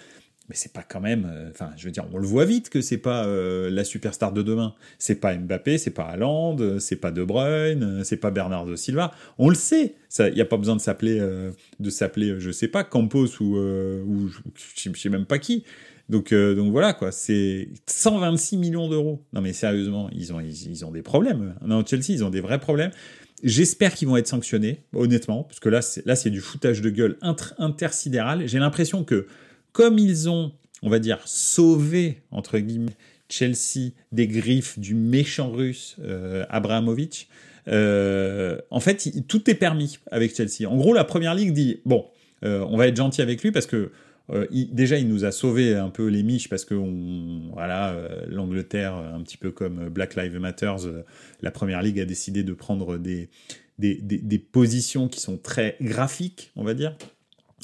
[0.48, 1.28] mais c'est pas quand même.
[1.30, 4.32] Euh, enfin, je veux dire, on le voit vite que c'est pas euh, la superstar
[4.32, 4.74] de demain.
[4.98, 9.12] C'est pas Mbappé, c'est pas Haaland, c'est pas De Bruyne, c'est pas Bernardo Silva.
[9.38, 9.94] On le sait.
[10.18, 13.56] Il n'y a pas besoin de s'appeler, euh, de s'appeler, je sais pas, Campos ou,
[13.58, 14.28] ou
[14.74, 15.64] je, sais même pas qui.
[16.08, 17.12] Donc, donc voilà quoi.
[17.12, 19.22] C'est 126 millions d'euros.
[19.34, 21.54] Non mais sérieusement, ils ont, ils, ont des problèmes.
[21.66, 22.90] Non, Chelsea, ils ont des vrais problèmes.
[23.44, 26.90] J'espère qu'ils vont être sanctionnés, honnêtement, parce que là, c'est, là, c'est du foutage de
[26.90, 27.18] gueule
[27.58, 28.48] intersidéral.
[28.48, 29.26] J'ai l'impression que
[29.72, 30.52] comme ils ont,
[30.82, 32.96] on va dire, sauvé, entre guillemets,
[33.28, 37.28] Chelsea des griffes du méchant russe euh, Abrahamovic,
[37.68, 40.68] euh, en fait, tout est permis avec Chelsea.
[40.68, 42.06] En gros, la première ligue dit bon,
[42.44, 43.90] euh, on va être gentil avec lui parce que
[44.50, 46.74] déjà, il nous a sauvé un peu les miches parce que
[47.54, 47.96] voilà,
[48.28, 50.74] l'Angleterre, un petit peu comme Black Lives Matter,
[51.40, 53.30] la première ligue a décidé de prendre des,
[53.78, 56.94] des positions qui sont très graphiques, on va dire.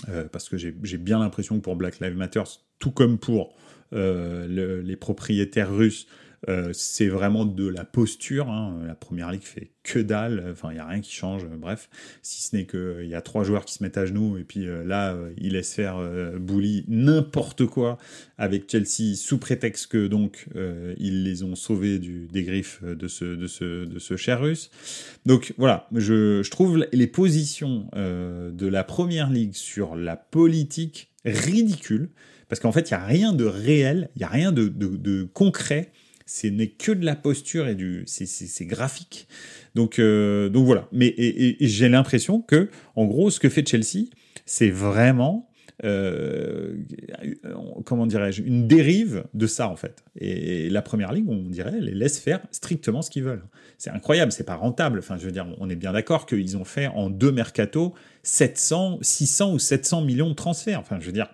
[0.09, 2.43] Euh, parce que j'ai bien l'impression que pour Black Lives Matter,
[2.79, 3.55] tout comme pour
[3.93, 6.07] euh, les propriétaires russes,
[6.49, 8.49] euh, c'est vraiment de la posture.
[8.49, 8.83] Hein.
[8.87, 10.45] La première ligue fait que dalle.
[10.51, 11.47] Enfin, il n'y a rien qui change.
[11.47, 11.89] Bref,
[12.23, 14.67] si ce n'est qu'il y a trois joueurs qui se mettent à genoux et puis
[14.85, 15.99] là, ils laissent faire
[16.39, 17.99] Bully n'importe quoi
[18.39, 20.47] avec Chelsea sous prétexte que donc
[20.97, 24.71] ils les ont sauvés du, des griffes de ce, de, cher russe.
[25.27, 32.09] Donc voilà, je, trouve les positions de la première ligue sur la politique ridicule
[32.49, 35.93] parce qu'en fait, il n'y a rien de réel, il n'y a rien de concret
[36.27, 39.29] ce n'est que de la posture et du c'est graphique.
[39.75, 40.89] Donc euh, donc voilà.
[40.93, 44.07] Mais et, j'ai l'impression que en gros ce que fait Chelsea,
[44.47, 45.51] c'est vraiment
[45.83, 46.77] euh,
[47.85, 50.05] comment dirais-je une dérive de ça en fait.
[50.17, 53.45] Et, la première ligue, on dirait, les laisse faire strictement ce qu'ils veulent.
[53.77, 55.01] C'est incroyable, c'est pas rentable.
[55.01, 58.99] Enfin, je veux dire, on est bien d'accord qu'ils ont fait en deux mercato 700,
[59.03, 60.79] 600 ou 700 millions de transferts.
[60.79, 61.29] Enfin, je veux dire,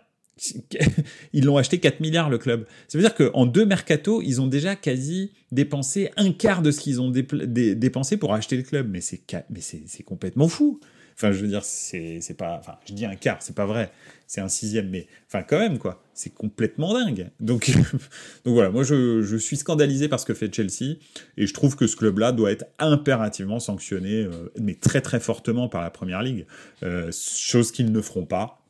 [1.33, 2.66] ils l'ont acheté 4 milliards le club.
[2.88, 6.81] Ça veut dire qu'en deux mercato, ils ont déjà quasi dépensé un quart de ce
[6.81, 8.88] qu'ils ont dépensé pour acheter le club.
[8.90, 10.81] Mais c'est complètement fou.
[11.20, 12.57] Enfin, je veux dire, c'est pas.
[12.59, 13.92] Enfin, je dis un quart, c'est pas vrai.
[14.26, 16.03] C'est un sixième, mais enfin, quand même, quoi.
[16.14, 17.29] C'est complètement dingue.
[17.40, 17.70] Donc,
[18.44, 20.96] donc voilà, moi, je, suis scandalisé par ce que fait Chelsea
[21.37, 25.68] et je trouve que ce club-là doit être impérativement sanctionné, euh, mais très très fortement
[25.68, 26.46] par la première ligue.
[26.83, 28.62] Euh, chose qu'ils ne feront pas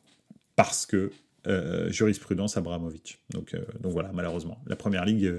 [0.57, 1.11] parce que
[1.89, 3.19] jurisprudence Abramovic.
[3.31, 4.61] Donc, euh, donc voilà, malheureusement.
[4.67, 5.33] La première ligue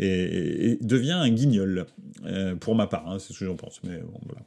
[0.00, 0.04] euh,
[0.72, 1.86] et, devient un guignol,
[2.24, 3.80] euh, pour ma part, hein, c'est ce que j'en pense.
[3.84, 4.42] Mais voilà.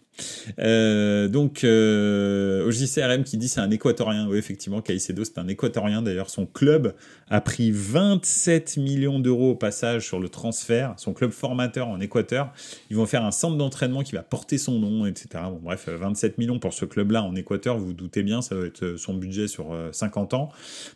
[0.59, 4.27] Euh, donc, euh, OJCRM qui dit c'est un équatorien.
[4.27, 6.01] Oui, effectivement, Caicedo, c'est un équatorien.
[6.01, 6.93] D'ailleurs, son club
[7.29, 10.93] a pris 27 millions d'euros au passage sur le transfert.
[10.97, 12.53] Son club formateur en Équateur.
[12.89, 15.43] Ils vont faire un centre d'entraînement qui va porter son nom, etc.
[15.61, 18.95] Bref, 27 millions pour ce club-là en Équateur, vous, vous doutez bien, ça va être
[18.97, 20.49] son budget sur 50 ans.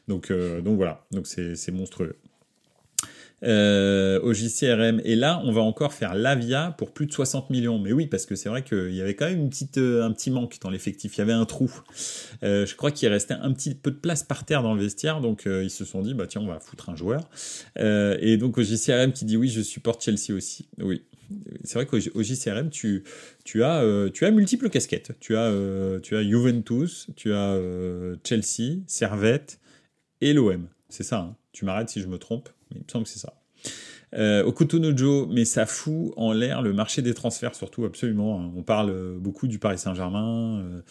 [0.07, 2.15] Donc, donc voilà, donc c'est monstrueux.
[3.43, 5.01] Euh, au JCRM.
[5.05, 7.79] Et là, on va encore faire l'Avia pour plus de 60 millions.
[7.79, 10.11] Mais oui, parce que c'est vrai qu'il y avait quand même une petite, euh, un
[10.11, 11.15] petit manque dans l'effectif.
[11.15, 11.71] Il y avait un trou.
[12.43, 15.21] Euh, je crois qu'il restait un petit peu de place par terre dans le vestiaire.
[15.21, 17.29] Donc, ils se sont dit, bah tiens, on va foutre un joueur.
[17.77, 20.67] et donc, au JCRM qui dit oui, je supporte Chelsea aussi.
[20.81, 21.03] Oui.
[21.63, 23.03] C'est vrai qu'au JCRM, tu,
[23.45, 25.11] tu, as, tu as multiples casquettes.
[25.19, 25.53] Tu as,
[26.01, 27.57] tu as Juventus, tu as
[28.23, 29.59] Chelsea, Servette
[30.21, 30.67] et l'OM.
[30.89, 31.19] C'est ça.
[31.19, 31.35] Hein.
[31.51, 33.33] Tu m'arrêtes si je me trompe il me semble que c'est ça.
[34.15, 34.51] Euh,
[35.29, 38.41] mais ça fout en l'air le marché des transferts, surtout, absolument.
[38.41, 38.51] Hein.
[38.55, 40.81] On parle euh, beaucoup du Paris Saint-Germain, euh,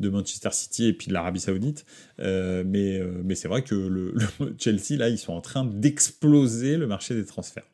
[0.00, 1.84] de Manchester City et puis de l'Arabie Saoudite.
[2.20, 4.14] Euh, mais mais c'est vrai que le,
[4.58, 7.66] Chelsea, là, ils sont en train d'exploser le marché des transferts.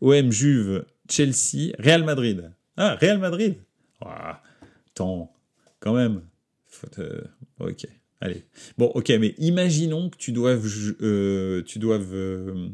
[0.00, 2.50] OM, Juve, Chelsea, Real Madrid.
[2.76, 3.56] Ah, Real Madrid
[4.00, 5.32] Attends,
[5.80, 6.20] quand même.
[7.60, 7.86] ok.
[8.20, 8.44] Allez.
[8.78, 10.66] Bon, ok, mais imaginons que tu doives,
[11.02, 12.14] euh, tu doives.
[12.14, 12.68] Euh,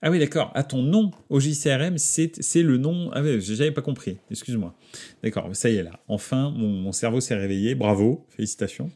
[0.00, 0.50] ah oui, d'accord.
[0.54, 3.10] À ton nom au JCRM, c'est le nom.
[3.12, 4.16] Ah oui, j'avais pas compris.
[4.30, 4.74] Excuse-moi.
[5.22, 6.00] D'accord, ça y est là.
[6.08, 7.74] Enfin, mon, cerveau s'est réveillé.
[7.74, 8.90] Bravo, félicitations.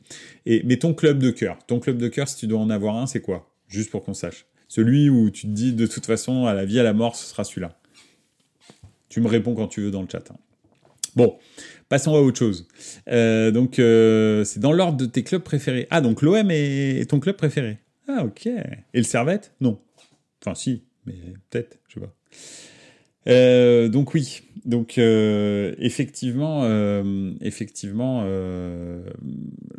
[0.46, 2.96] Et mais ton club de cœur, ton club de cœur, si tu dois en avoir
[2.96, 3.52] un, c'est quoi?
[3.68, 4.46] Juste pour qu'on sache.
[4.68, 7.26] Celui où tu te dis de toute façon, à la vie, à la mort, ce
[7.28, 7.78] sera celui-là.
[9.10, 10.30] Tu me réponds quand tu veux dans le chat.
[10.30, 10.36] Hein.
[11.14, 11.36] Bon,
[11.92, 12.66] Passons à autre chose.
[13.08, 15.88] Euh, donc, euh, c'est dans l'ordre de tes clubs préférés.
[15.90, 17.80] Ah, donc l'OM est ton club préféré.
[18.08, 18.46] Ah, ok.
[18.46, 19.52] Et le Servette?
[19.60, 19.78] Non.
[20.40, 21.12] Enfin, si, mais
[21.50, 22.14] peut-être, je sais pas.
[23.28, 26.64] Euh, donc oui, donc effectivement,
[27.40, 28.24] effectivement,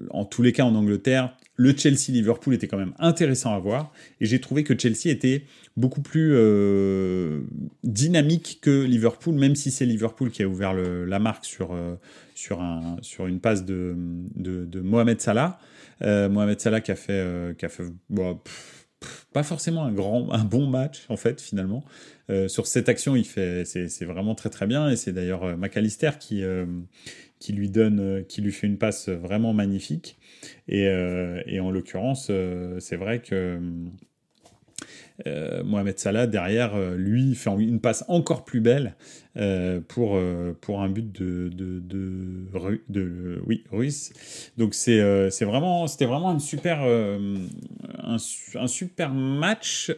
[0.10, 4.26] en tous les cas en Angleterre, le Chelsea-Liverpool était quand même intéressant à voir, et
[4.26, 5.44] j'ai trouvé que Chelsea était
[5.78, 7.42] beaucoup plus euh,
[7.84, 11.96] dynamique que Liverpool, même si c'est Liverpool qui a ouvert la marque sur, euh,
[12.34, 13.96] sur, un, sur une passe de,
[14.36, 15.60] de, Mohamed Salah.
[16.02, 17.84] Euh, Mohamed Salah qui a fait, qui a fait
[19.34, 21.84] pas forcément un, grand, un bon match, en fait, finalement.
[22.48, 26.44] sur cette action, il fait, c'est, vraiment très très bien, et c'est d'ailleurs McAllister qui,
[27.40, 30.18] qui, lui donne, qui lui fait une passe vraiment magnifique.
[30.68, 30.86] Et,
[31.46, 32.32] et en l'occurrence,
[32.80, 33.60] c'est vrai que
[35.28, 38.96] euh, Mohamed Salah, derrière, euh, lui, fait une passe encore plus belle
[39.38, 40.20] euh, pour,
[40.62, 44.14] pour un but de, de, de, de oui, Ruiz.
[44.58, 45.00] Donc c'est
[45.42, 48.18] vraiment, c'était vraiment un super, un,
[48.56, 49.92] un, super match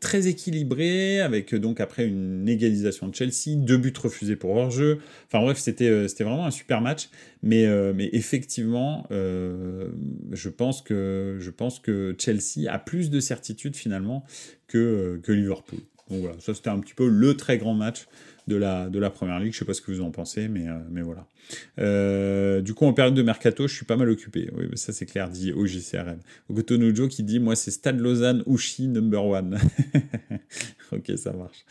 [0.00, 4.98] très équilibré avec donc après une égalisation de Chelsea, deux buts refusés pour hors-jeu.
[5.26, 7.08] Enfin bref, c'était c'était vraiment un super match.
[7.42, 14.24] Mais, mais effectivement, je, pense que, je pense que Chelsea a plus de certitude finalement
[14.74, 15.80] euh, que, Liverpool.
[16.08, 18.06] Donc voilà, ça c'était un petit peu le très grand match
[18.48, 19.52] de la, de la première ligue.
[19.52, 21.26] Je sais pas ce que vous en pensez, mais, euh, mais voilà.
[21.78, 24.50] Euh, du coup, en période de mercato, je suis pas mal occupé.
[24.56, 26.18] Oui, ça c'est clair, dit OJCRM.
[26.48, 29.58] Okotonojo qui dit Moi, c'est Stade Lausanne, Uchi, number one.
[30.92, 31.64] ok, ça marche.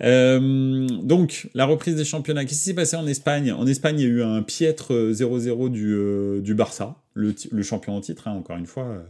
[0.00, 2.44] donc, la reprise des championnats.
[2.44, 3.52] Qu'est-ce qui s'est passé en Espagne?
[3.52, 7.96] En Espagne, il y a eu un piètre 0-0 du, du Barça, le, le, champion
[7.96, 9.04] en titre, hein, encore une fois,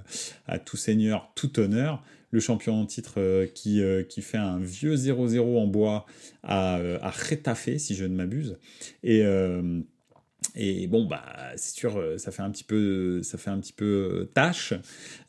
[0.47, 2.03] à tout seigneur, tout honneur
[2.37, 6.05] le champion en titre euh, qui, euh, qui fait un vieux 0-0 en bois
[6.43, 7.11] à, euh, à
[7.79, 8.59] si je ne m'abuse.
[9.03, 9.23] Et,
[10.55, 11.25] et bon, bah,
[11.57, 14.75] c'est sûr, ça fait un petit peu, ça fait un petit peu tâche.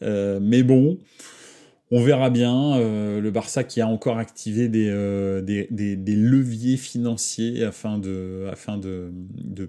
[0.02, 1.00] mais bon,
[1.90, 7.98] on verra bien euh, le Barça qui a encore activé des, euh, leviers financiers afin
[7.98, 8.52] de,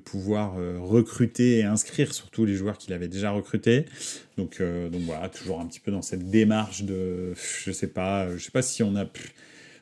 [0.05, 3.85] pouvoir euh, recruter et inscrire surtout les joueurs qu'il avait déjà recrutés.
[4.37, 8.43] Donc, donc voilà, toujours un petit peu dans cette démarche de, je sais pas, je
[8.43, 9.05] sais pas si on a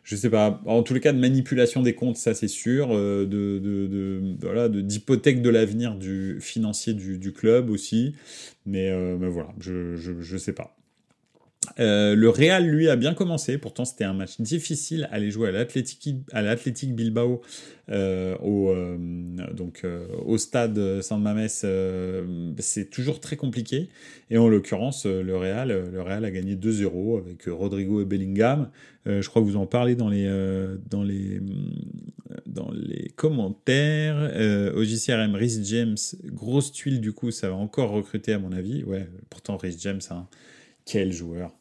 [0.05, 3.25] je sais pas, en tous les cas de manipulation des comptes, ça c'est sûr, de,
[3.25, 8.15] de, de, voilà, d'hypothèque de l'avenir du financier du, du club aussi,
[8.67, 10.77] mais, mais voilà, je, je, je sais pas.
[11.79, 13.59] Euh, le Real, lui, a bien commencé.
[13.59, 15.09] Pourtant, c'était un match difficile.
[15.11, 17.43] Aller jouer à l'Athletic Bilbao,
[17.91, 18.97] euh, au, euh,
[19.55, 19.85] donc,
[20.25, 23.89] au stade San Mames, c'est toujours très compliqué.
[24.31, 28.71] Et en l'occurrence, le Real, le Real a gagné 2-0 avec Rodrigo et Bellingham.
[29.07, 30.27] je crois que vous en parlez dans les,
[30.91, 31.41] dans les,
[32.47, 34.33] dans les commentaires.
[34.75, 38.83] au JCRM, Rhys James, grosse tuile du coup, ça va encore recruter à mon avis.
[38.85, 40.27] Ouais, pourtant Rhys James, hein,
[40.87, 41.53] quel joueur.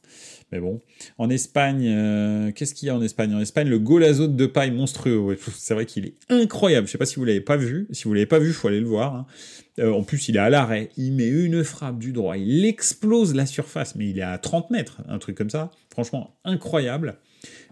[0.51, 0.81] Mais bon.
[1.17, 3.33] En Espagne, euh, qu'est-ce qu'il y a en Espagne?
[3.33, 5.37] En Espagne, le Golazo de paille monstrueux.
[5.57, 6.87] c'est vrai qu'il est incroyable.
[6.87, 7.87] Je sais pas si vous l'avez pas vu.
[7.91, 9.15] Si vous l'avez pas vu, faut aller le voir.
[9.15, 9.25] Hein.
[9.79, 10.89] Euh, en plus, il est à l'arrêt.
[10.97, 12.37] Il met une frappe du droit.
[12.37, 15.71] Il explose la surface, mais il est à 30 mètres, un truc comme ça.
[15.89, 17.17] Franchement, incroyable.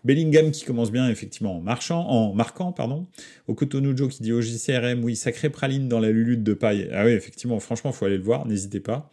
[0.04, 3.08] Bellingham qui commence bien effectivement en marchant, en marquant, pardon.
[3.48, 6.90] Okotonujo qui dit au JCRM, oui, sacré praline dans la lulutte de paille.
[6.92, 9.10] Ah oui, effectivement, franchement, faut aller le voir, n'hésitez pas.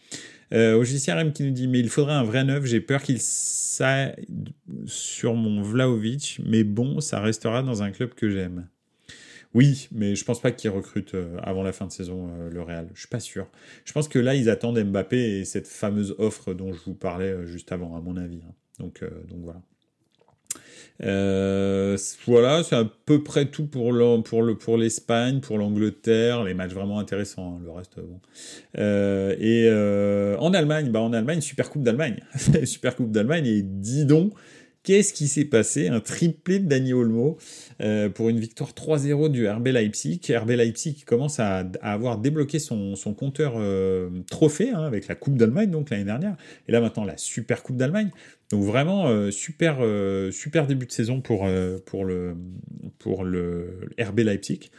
[0.52, 3.20] Euh, au JCRM qui nous dit, mais il faudrait un vrai neuf, j'ai peur qu'il
[3.20, 4.14] s'aille
[4.86, 8.66] sur mon Vlaovic, mais bon, ça restera dans un club que j'aime.
[9.52, 12.62] Oui, mais je pense pas qu'ils recrutent euh, avant la fin de saison euh, le
[12.62, 12.88] Real.
[12.94, 13.48] Je suis pas sûr.
[13.84, 17.30] Je pense que là, ils attendent Mbappé et cette fameuse offre dont je vous parlais
[17.30, 18.42] euh, juste avant, à mon avis.
[18.46, 18.54] Hein.
[18.78, 19.60] Donc, donc voilà.
[21.00, 26.54] Voilà, c'est à peu près tout pour le, pour le pour l'Espagne, pour l'Angleterre, les
[26.54, 27.56] matchs vraiment intéressants.
[27.56, 28.20] Hein, le reste, bon.
[29.38, 29.68] et
[30.38, 32.20] en Allemagne, bah en Allemagne, Super Coupe d'Allemagne,
[32.64, 34.32] Super Coupe d'Allemagne et dis donc,
[34.82, 35.88] Qu'est-ce qui s'est passé?
[35.88, 37.36] Un triplé de Dani Olmo
[37.82, 40.20] euh, pour une victoire 3-0 du RB Leipzig.
[40.30, 45.70] RB Leipzig commence à, avoir débloqué son, compteur euh, trophée hein, avec la Coupe d'Allemagne
[45.70, 46.34] donc l'année dernière.
[46.66, 48.10] Et là maintenant la Super Coupe d'Allemagne.
[48.50, 49.80] Donc vraiment euh, super
[50.32, 51.46] super début de saison pour
[51.84, 52.34] pour le
[52.98, 54.70] pour le RB Leipzig.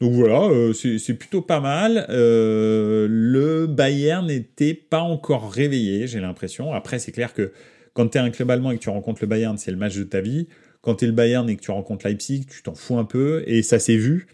[0.00, 2.06] Donc voilà, c'est plutôt pas mal.
[2.08, 6.72] le Bayern n'était pas encore réveillé, j'ai l'impression.
[6.72, 7.50] Après c'est clair que
[7.98, 9.96] quand tu es un club allemand et que tu rencontres le Bayern, c'est le match
[9.96, 10.46] de ta vie.
[10.82, 13.42] Quand tu es le Bayern et que tu rencontres Leipzig, tu t'en fous un peu
[13.48, 14.28] et ça s'est vu.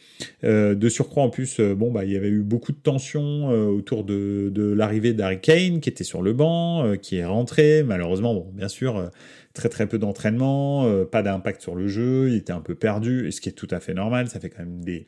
[0.44, 3.50] Euh, de surcroît, en plus, euh, bon, bah, il y avait eu beaucoup de tensions
[3.50, 7.82] euh, autour de, l'arrivée d'Harry Kane qui était sur le banc, qui est rentré.
[7.82, 9.10] Malheureusement, bien sûr,
[9.54, 13.40] très très peu d'entraînement, pas d'impact sur le jeu, il était un peu perdu, ce
[13.40, 14.28] qui est tout à fait normal.
[14.28, 15.06] Ça fait quand même des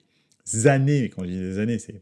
[0.67, 2.01] années, quand je dis des années, c'est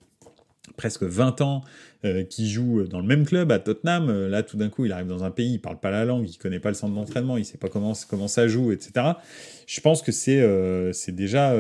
[0.76, 1.62] presque 20 ans
[2.04, 4.08] euh, qui joue dans le même club à Tottenham.
[4.08, 6.28] Euh, là, tout d'un coup, il arrive dans un pays, il parle pas la langue,
[6.28, 9.12] il connaît pas le centre d'entraînement, il sait pas comment, comment ça joue, etc.
[9.66, 11.54] Je pense que c'est euh, déjà,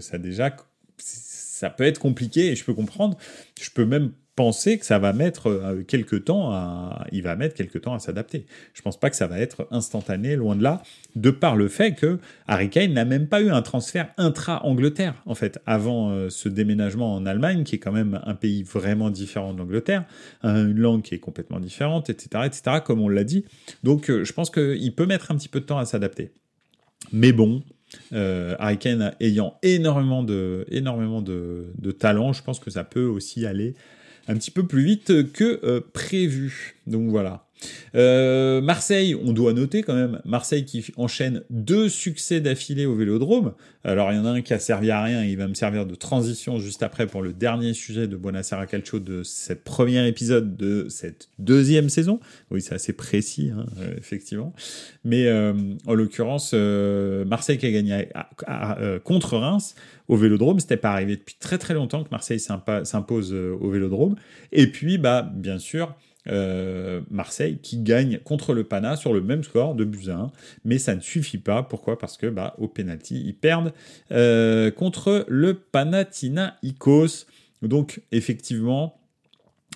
[0.00, 0.56] ça déjà,
[0.98, 3.16] ça peut être compliqué et je peux comprendre.
[3.60, 7.54] Je peux même penser que ça va mettre euh, quelques temps à, il va mettre
[7.54, 8.46] quelques temps à s'adapter.
[8.72, 10.82] Je pense pas que ça va être instantané, loin de là,
[11.14, 12.18] de par le fait que
[12.48, 17.14] Harry Kane n'a même pas eu un transfert intra-Angleterre, en fait, avant euh, ce déménagement
[17.14, 20.04] en Allemagne, qui est quand même un pays vraiment différent de l'Angleterre,
[20.42, 23.44] une langue qui est complètement différente, etc., etc., comme on l'a dit.
[23.82, 26.32] Donc, euh, je pense qu'il peut mettre un petit peu de temps à s'adapter.
[27.12, 27.62] Mais bon,
[28.12, 33.46] euh, Harry Kane ayant énormément de, énormément de talent, je pense que ça peut aussi
[33.46, 33.74] aller
[34.28, 36.76] un petit peu plus vite que euh, prévu.
[36.86, 37.46] Donc voilà.
[37.94, 43.54] Euh, Marseille, on doit noter quand même, Marseille qui enchaîne deux succès d'affilée au Vélodrome.
[43.84, 45.86] Alors il y en a un qui a servi à rien, il va me servir
[45.86, 50.56] de transition juste après pour le dernier sujet de Buonasera Calcio de ce premier épisode
[50.56, 52.20] de cette deuxième saison.
[52.50, 54.54] Oui, c'est assez précis, hein, euh, effectivement.
[55.04, 55.30] Mais
[55.86, 58.08] en l'occurrence, Marseille qui a gagné
[59.04, 59.74] contre Reims
[60.08, 60.60] au Vélodrome.
[60.60, 64.16] C'était pas arrivé depuis très très longtemps que Marseille s'impose euh, au Vélodrome.
[64.52, 65.94] Et puis, bah, bien sûr,
[66.28, 70.30] euh, Marseille qui gagne contre le Pana sur le même score de buts 1,
[70.64, 71.62] mais ça ne suffit pas.
[71.62, 71.98] Pourquoi?
[71.98, 73.72] Parce que bah, au penalty, ils perdent
[74.12, 77.26] euh, contre le Panathinaikos.
[77.62, 79.00] Donc effectivement,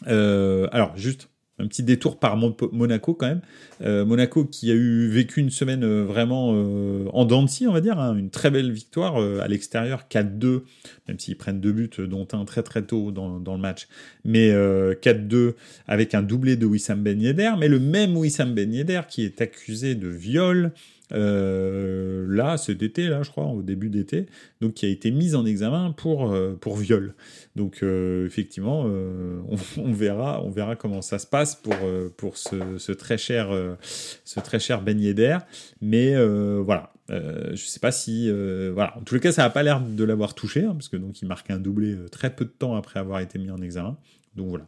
[0.07, 1.29] alors juste
[1.59, 3.41] un petit détour par Monaco quand même.
[3.81, 7.81] Euh, Monaco qui a eu vécu une semaine euh, vraiment euh, en dents on va
[7.81, 8.17] dire, hein.
[8.17, 10.63] une très belle victoire à l'extérieur, 4-2,
[11.07, 13.89] même s'ils prennent deux buts, dont un très très tôt dans, dans le match,
[14.25, 15.55] mais 4-2
[15.87, 19.41] avec un doublé de Wissam Ben Yedder, mais le même Wissam Ben Yedder qui est
[19.41, 20.73] accusé de viol,
[21.11, 24.27] là, cet été, là, je crois, au début d'été,
[24.61, 27.15] donc qui a été mise en examen pour, pour viol.
[27.57, 28.85] Donc, effectivement,
[29.79, 31.77] on, verra, on verra comment ça se passe pour,
[32.17, 33.51] pour ce, très cher,
[33.81, 35.39] ce très cher Ben Yedder.
[35.81, 36.15] Mais
[36.61, 38.31] voilà, je sais pas si,
[38.73, 40.97] voilà, en tous les cas, ça n'a pas l'air de l'avoir touché, hein, parce que
[40.97, 43.97] donc il marque un doublé très peu de temps après avoir été mis en examen.
[44.37, 44.67] Donc voilà.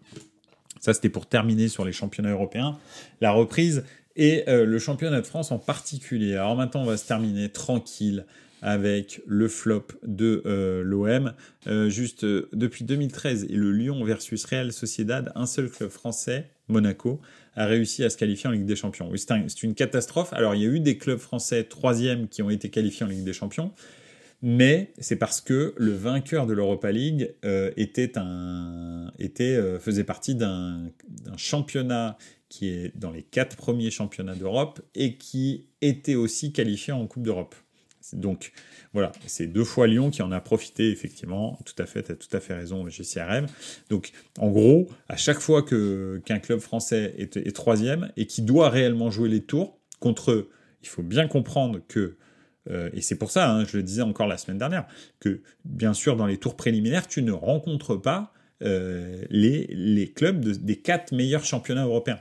[0.80, 2.78] Ça, c'était pour terminer sur les championnats européens.
[3.20, 3.84] La reprise,
[4.16, 6.34] et euh, le championnat de France en particulier.
[6.34, 8.26] Alors maintenant, on va se terminer tranquille
[8.62, 11.32] avec le flop de euh, l'OM.
[11.66, 17.20] Euh, juste depuis 2013 et le Lyon versus Real Sociedad, un seul club français, Monaco,
[17.56, 19.10] a réussi à se qualifier en Ligue des Champions.
[19.16, 20.32] C'est une catastrophe.
[20.32, 23.24] Alors il y a eu des clubs français troisième qui ont été qualifiés en Ligue
[23.24, 23.72] des Champions,
[24.42, 27.34] mais c'est parce que le vainqueur de l'Europa League
[27.76, 30.90] était un, était, faisait partie d'un
[31.36, 32.16] championnat
[32.48, 37.22] qui est dans les quatre premiers championnats d'Europe et qui était aussi qualifié en Coupe
[37.22, 37.54] d'Europe.
[38.14, 38.52] Donc
[38.92, 41.58] voilà, c'est deux fois Lyon qui en a profité effectivement.
[41.64, 43.46] Tout à fait, tu as tout à fait raison, GCRM.
[43.88, 48.70] Donc en gros, à chaque fois que qu'un club français est, troisième et qui doit
[48.70, 50.50] réellement jouer les tours contre eux,
[50.82, 52.16] il faut bien comprendre que
[52.70, 54.86] euh, et c'est pour ça, hein, je le disais encore la semaine dernière,
[55.18, 58.32] que bien sûr dans les tours préliminaires, tu ne rencontres pas
[58.62, 62.20] euh, les, les clubs des quatre meilleurs championnats européens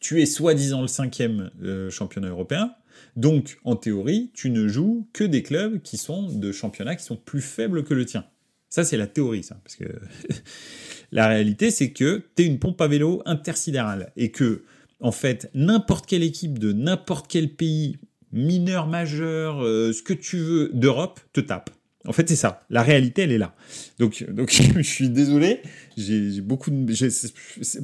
[0.00, 2.74] tu es soi-disant le cinquième euh, championnat européen,
[3.16, 7.16] Donc, en théorie, tu ne joues que des clubs qui sont de championnats qui sont
[7.16, 8.24] plus faibles que le tien.
[8.68, 9.60] Ça, c'est la théorie, ça.
[9.64, 9.84] Parce que
[11.12, 14.64] la réalité, c'est que tu es une pompe à vélo intersidérale et que,
[15.00, 17.98] en fait, n'importe quelle équipe de n'importe quel pays,
[18.32, 21.70] mineur, majeur, euh, ce que tu veux, d'Europe, te tape.
[22.06, 22.64] En fait, c'est ça.
[22.70, 23.54] La réalité, elle est là.
[23.98, 25.60] Donc, donc je suis désolé.
[25.96, 26.70] J'ai beaucoup.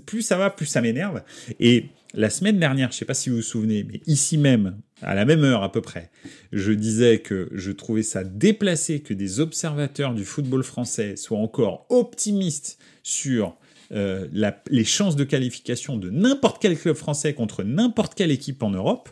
[0.07, 1.23] Plus ça va, plus ça m'énerve.
[1.61, 4.79] Et la semaine dernière, je ne sais pas si vous vous souvenez, mais ici même,
[5.03, 6.11] à la même heure à peu près,
[6.53, 11.87] je disais que je trouvais ça déplacé que des observateurs du football français soient encore
[11.91, 13.57] optimistes sur
[13.93, 14.27] euh,
[14.71, 19.11] les chances de qualification de n'importe quel club français contre n'importe quelle équipe en Europe,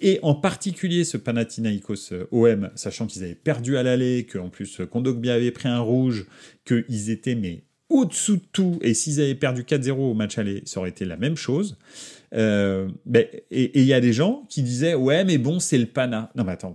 [0.00, 4.80] et en particulier ce Panathinaikos euh, OM, sachant qu'ils avaient perdu à l'aller, qu'en plus
[4.90, 6.26] Kondogbia avait pris un rouge,
[6.64, 10.80] qu'ils étaient mais au-dessous de tout, et s'ils avaient perdu 4-0 au match aller, ça
[10.80, 11.76] aurait été la même chose.
[12.34, 16.30] Ben, et il y a des gens qui disaient ouais mais bon c'est le Pana.
[16.34, 16.74] Non mais attends,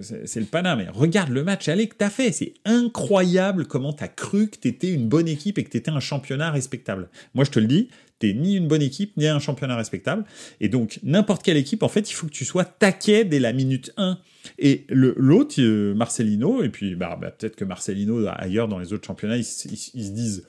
[0.00, 2.32] c'est le Pana, mais regarde le match allez que t'as fait.
[2.32, 6.50] C'est incroyable comment t'as cru que t'étais une bonne équipe et que t'étais un championnat
[6.50, 7.08] respectable.
[7.34, 7.88] Moi, je te le dis,
[8.18, 10.24] t'es ni une bonne équipe, ni un championnat respectable.
[10.60, 13.52] Et donc, n'importe quelle équipe, en fait, il faut que tu sois taquet dès la
[13.52, 14.18] minute 1.
[14.58, 19.06] Et l'autre, euh, Marcelino, et puis bah, bah, peut-être que Marcelino, ailleurs dans les autres
[19.06, 19.68] championnats, ils se
[20.10, 20.44] disent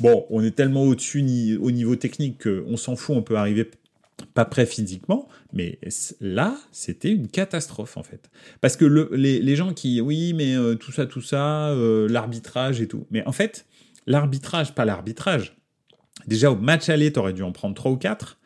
[0.00, 3.70] bon, on est tellement au-dessus au niveau technique qu'on s'en fout, on peut arriver
[4.26, 5.78] pas prêt physiquement, mais
[6.20, 8.30] là, c'était une catastrophe en fait.
[8.60, 12.88] Parce que les, gens qui, oui, mais euh, tout ça, tout ça, euh, l'arbitrage et
[12.88, 13.06] tout.
[13.10, 13.66] Mais en fait,
[14.06, 15.56] l'arbitrage, pas l'arbitrage.
[16.26, 18.38] Déjà, au match aller, tu aurais dû en prendre 3 ou 4.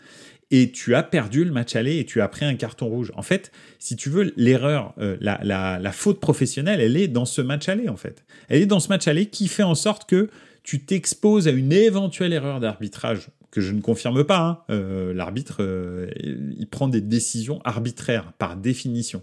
[0.50, 3.10] Et tu as perdu le match aller et tu as pris un carton rouge.
[3.16, 7.40] En fait, si tu veux, l'erreur, euh, la, la faute professionnelle, elle est dans ce
[7.40, 8.24] match aller en fait.
[8.48, 10.28] Elle est dans ce match aller qui fait en sorte que
[10.62, 14.40] tu t'exposes à une éventuelle erreur d'arbitrage que je ne confirme pas.
[14.40, 14.58] Hein.
[14.70, 19.22] Euh, l'arbitre, euh, il prend des décisions arbitraires par définition.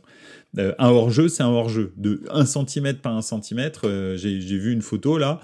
[0.58, 1.92] Euh, un hors-jeu, c'est un hors-jeu.
[1.98, 3.72] De 1 cm par 1 cm,
[4.16, 5.42] j'ai vu une photo là,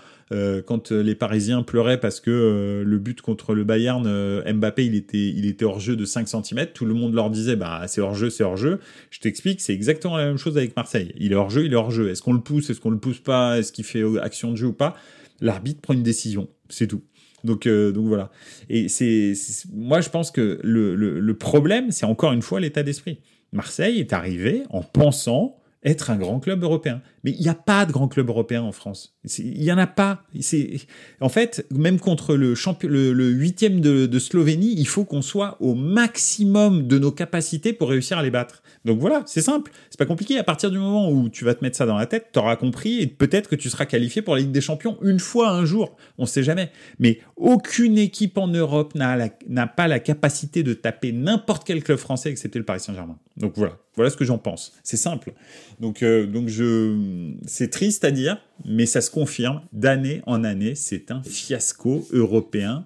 [0.65, 4.03] quand les Parisiens pleuraient parce que le but contre le Bayern,
[4.53, 7.83] Mbappé, il était, il était hors-jeu de 5 cm, tout le monde leur disait, bah
[7.87, 8.79] c'est hors-jeu, c'est hors-jeu.
[9.09, 11.13] Je t'explique, c'est exactement la même chose avec Marseille.
[11.17, 12.09] Il est hors-jeu, il est hors-jeu.
[12.09, 14.67] Est-ce qu'on le pousse, est-ce qu'on le pousse pas, est-ce qu'il fait action de jeu
[14.67, 14.95] ou pas?
[15.39, 17.03] L'arbitre prend une décision, c'est tout.
[17.43, 18.31] Donc, euh, donc voilà.
[18.69, 19.33] Et c'est,
[19.71, 23.19] moi, je pense que le, problème, c'est encore une fois l'état d'esprit.
[23.51, 27.01] Marseille est arrivé en pensant être un grand club européen.
[27.27, 29.17] Mais il n'y a pas de grand club européen en France.
[29.37, 30.23] Il n'y en a pas.
[31.19, 35.75] En fait, même contre le, champion, le, huitième de, Slovénie, il faut qu'on soit au
[35.75, 38.63] maximum de nos capacités pour réussir à les battre.
[38.85, 40.37] Donc voilà, c'est simple, c'est pas compliqué.
[40.37, 42.55] À partir du moment où tu vas te mettre ça dans la tête, tu auras
[42.55, 45.65] compris et peut-être que tu seras qualifié pour la Ligue des Champions une fois un
[45.65, 45.97] jour.
[46.17, 46.71] On sait jamais.
[46.97, 52.31] Mais aucune équipe en Europe n'a pas la capacité de taper n'importe quel club français
[52.31, 53.19] excepté le Paris Saint-Germain.
[53.35, 54.73] Donc voilà, voilà ce que j'en pense.
[54.83, 55.33] C'est simple.
[55.79, 56.95] Donc, euh, donc je,
[57.45, 60.75] c'est triste à dire, mais ça se confirme d'année en année.
[60.75, 62.85] C'est un fiasco européen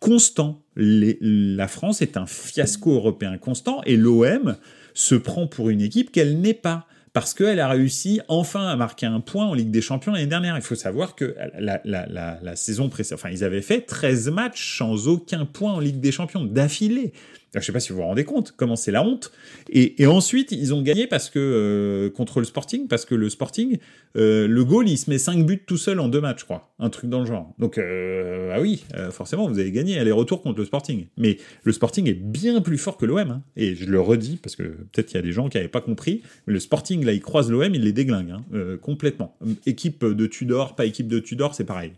[0.00, 0.62] constant.
[0.76, 4.56] la France est un fiasco européen constant et l'OM
[4.94, 9.06] se prend pour une équipe qu'elle n'est pas parce qu'elle a réussi enfin à marquer
[9.06, 10.56] un point en Ligue des Champions l'année dernière.
[10.56, 15.44] Il faut savoir que la, saison précédente, enfin, ils avaient fait 13 matchs sans aucun
[15.44, 17.12] point en Ligue des Champions d'affilée.
[17.54, 19.30] Je ne sais pas si vous vous rendez compte comment c'est la honte.
[19.68, 23.78] Et, ensuite, ils ont gagné parce que euh, contre le Sporting, parce que le Sporting,
[24.16, 26.72] euh, le goal, il se met 5 buts tout seul en deux matchs, je crois.
[26.78, 27.52] Un truc dans le genre.
[27.58, 31.06] Donc, euh, ah oui, forcément, vous avez gagné aller-retour contre le Sporting.
[31.18, 33.18] Mais le Sporting est bien plus fort que l'OM.
[33.18, 33.42] Hein.
[33.56, 35.82] Et je le redis, parce que peut-être qu'il y a des gens qui n'avaient pas
[35.82, 36.22] compris.
[36.46, 39.36] Mais le Sporting, là, il croise l'OM, il les déglingue, hein, complètement.
[39.66, 41.92] Équipe de Tudor, pas équipe de Tudor, c'est pareil.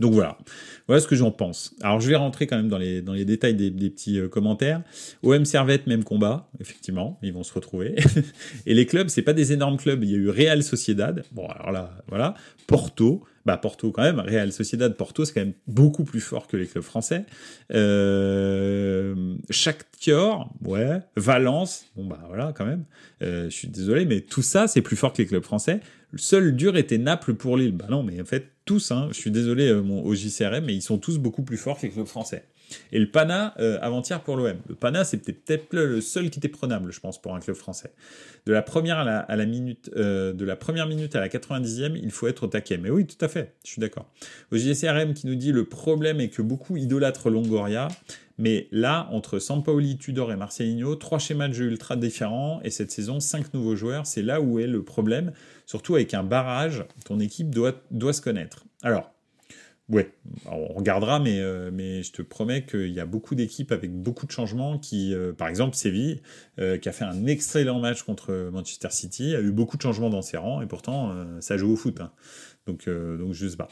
[0.00, 0.38] Donc voilà,
[0.86, 1.74] voilà ce que j'en pense.
[1.82, 4.82] Alors je vais rentrer quand même dans les, dans les détails des, petits euh, commentaires.
[5.22, 7.96] OM Servette, même combat, effectivement, ils vont se retrouver.
[8.66, 10.02] Et les clubs, c'est pas des énormes clubs.
[10.02, 12.34] Il y a eu Real Sociedad, bon alors là, voilà,
[12.66, 16.56] Porto, bah Porto quand même, Real Sociedad, Porto, c'est quand même beaucoup plus fort que
[16.56, 17.24] les clubs français.
[17.72, 22.84] Euh, Shakhtar, ouais, Valence, bon bah voilà quand même.
[23.22, 25.80] Euh, je suis désolé, mais tout ça, c'est plus fort que les clubs français.
[26.12, 27.72] Le seul dur était Naples pour Lille.
[27.72, 30.74] Bah non, mais en fait, tous, hein, je suis désolé euh, mon, au JCRM, mais
[30.74, 32.44] ils sont tous beaucoup plus forts que les clubs français.
[32.90, 34.56] Et le Pana, euh, avant-hier pour l'OM.
[34.68, 37.92] Le Pana, c'est peut-être le seul qui était prenable, je pense, pour un club français.
[38.46, 42.10] De la première à la, minute, euh, de la première minute à la 90e, il
[42.10, 42.78] faut être au taquet.
[42.78, 44.10] Mais oui, tout à fait, je suis d'accord.
[44.50, 47.88] Au JCRM qui nous dit le problème est que beaucoup idolâtrent Longoria,
[48.38, 52.90] mais là, entre Sampaoli, Tudor et Marcelinho, trois schémas de jeu ultra différents et cette
[52.90, 55.32] saison, cinq nouveaux joueurs, c'est là où est le problème.
[55.66, 58.64] Surtout avec un barrage, ton équipe doit, doit se connaître.
[58.82, 59.12] Alors,
[59.88, 60.10] Ouais,
[60.46, 64.26] on regardera, mais, euh, mais je te promets qu'il y a beaucoup d'équipes avec beaucoup
[64.26, 66.22] de changements qui, euh, par exemple, Séville,
[66.60, 70.08] euh, qui a fait un excellent match contre Manchester City, a eu beaucoup de changements
[70.08, 72.00] dans ses rangs, et pourtant, ça joue au foot.
[72.00, 72.12] Hein.
[72.66, 73.68] Donc, donc, je sais pas.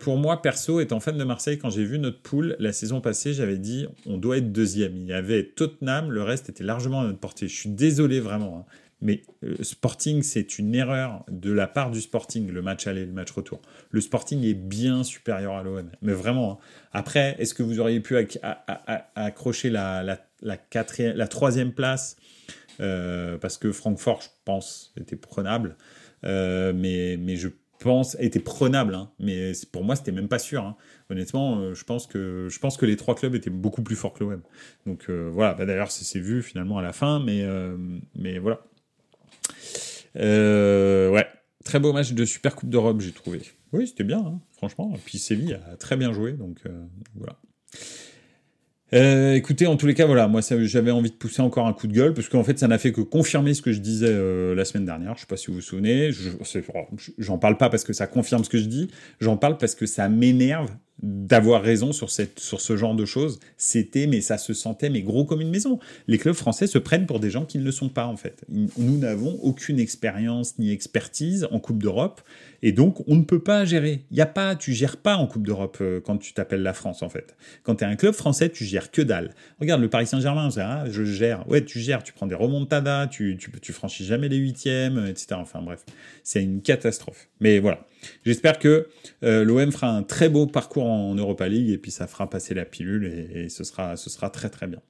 [0.00, 3.34] pour moi, perso, étant fan de Marseille, quand j'ai vu notre poule la saison passée,
[3.34, 4.96] j'avais dit on doit être deuxième.
[4.96, 7.48] Il y avait Tottenham, le reste était largement à notre portée.
[7.48, 8.60] Je suis désolé vraiment.
[8.60, 8.72] Hein.
[9.00, 13.12] Mais euh, Sporting, c'est une erreur de la part du Sporting, le match aller, le
[13.12, 13.60] match retour.
[13.90, 15.90] Le Sporting est bien supérieur à l'OM.
[16.02, 16.52] Mais vraiment.
[16.52, 16.58] Hein.
[16.92, 18.16] Après, est-ce que vous auriez pu
[19.14, 20.18] accrocher la,
[21.30, 22.16] troisième place?
[22.80, 25.76] Euh, Parce que Francfort, je pense, était prenable.
[26.24, 28.96] Euh, mais, je pense, était prenable.
[28.96, 29.10] Hein.
[29.20, 30.64] mais pour moi, c'était même pas sûr.
[30.64, 30.76] Hein.
[31.08, 32.48] Honnêtement, je pense, que,
[32.84, 34.42] les trois clubs étaient beaucoup plus forts que l'OM.
[34.86, 37.20] Donc voilà, bah, d'ailleurs, c'est vu finalement à la fin.
[37.20, 38.60] Mais voilà.
[40.16, 41.26] Euh, ouais,
[41.64, 43.40] très beau match de Super Coupe d'Europe, j'ai trouvé.
[43.72, 44.92] Oui, c'était bien, hein, franchement.
[44.94, 46.84] Et puis Séville a très bien joué, donc euh,
[47.14, 47.36] voilà.
[48.94, 51.86] Euh, écoutez, en tous les cas, voilà, moi j'avais envie de pousser encore un coup
[51.86, 54.12] de gueule, parce qu'en fait ça n'a fait que confirmer ce que je disais
[54.54, 55.14] la semaine dernière.
[55.16, 56.10] Je sais pas si vous vous souvenez.
[57.18, 58.88] J'en parle pas parce que ça confirme ce que je dis.
[59.20, 60.70] J'en parle parce que ça m'énerve
[61.02, 63.38] d'avoir raison sur, cette, sur ce genre de choses.
[63.56, 65.78] C'était, mais ça se sentait, mais gros comme une maison.
[66.08, 68.44] Les clubs français se prennent pour des gens qui ne le sont pas, en fait.
[68.48, 72.20] Nous n'avons aucune expérience ni expertise en Coupe d'Europe,
[72.62, 74.04] et donc on ne peut pas gérer.
[74.10, 76.72] Il y a pas, tu gères pas en Coupe d'Europe euh, quand tu t'appelles la
[76.72, 77.36] France, en fait.
[77.62, 79.34] Quand tu es un club français, tu gères que dalle.
[79.60, 81.48] Regarde le Paris Saint-Germain, ah, je gère.
[81.48, 85.28] Ouais, tu gères, tu prends des remontadas, tu, tu, tu franchis jamais les huitièmes, etc.
[85.34, 85.84] Enfin bref,
[86.24, 87.28] c'est une catastrophe.
[87.40, 87.86] Mais voilà.
[88.24, 88.88] J'espère que
[89.22, 92.54] euh, l'OM fera un très beau parcours en Europa League et puis ça fera passer
[92.54, 94.80] la pilule et, ce, sera, ce sera très très bien.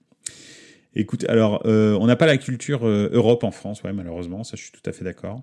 [0.94, 4.56] Écoute, alors, euh, on n'a pas la culture euh, Europe en France, ouais, malheureusement, ça
[4.56, 5.42] je suis tout à fait d'accord.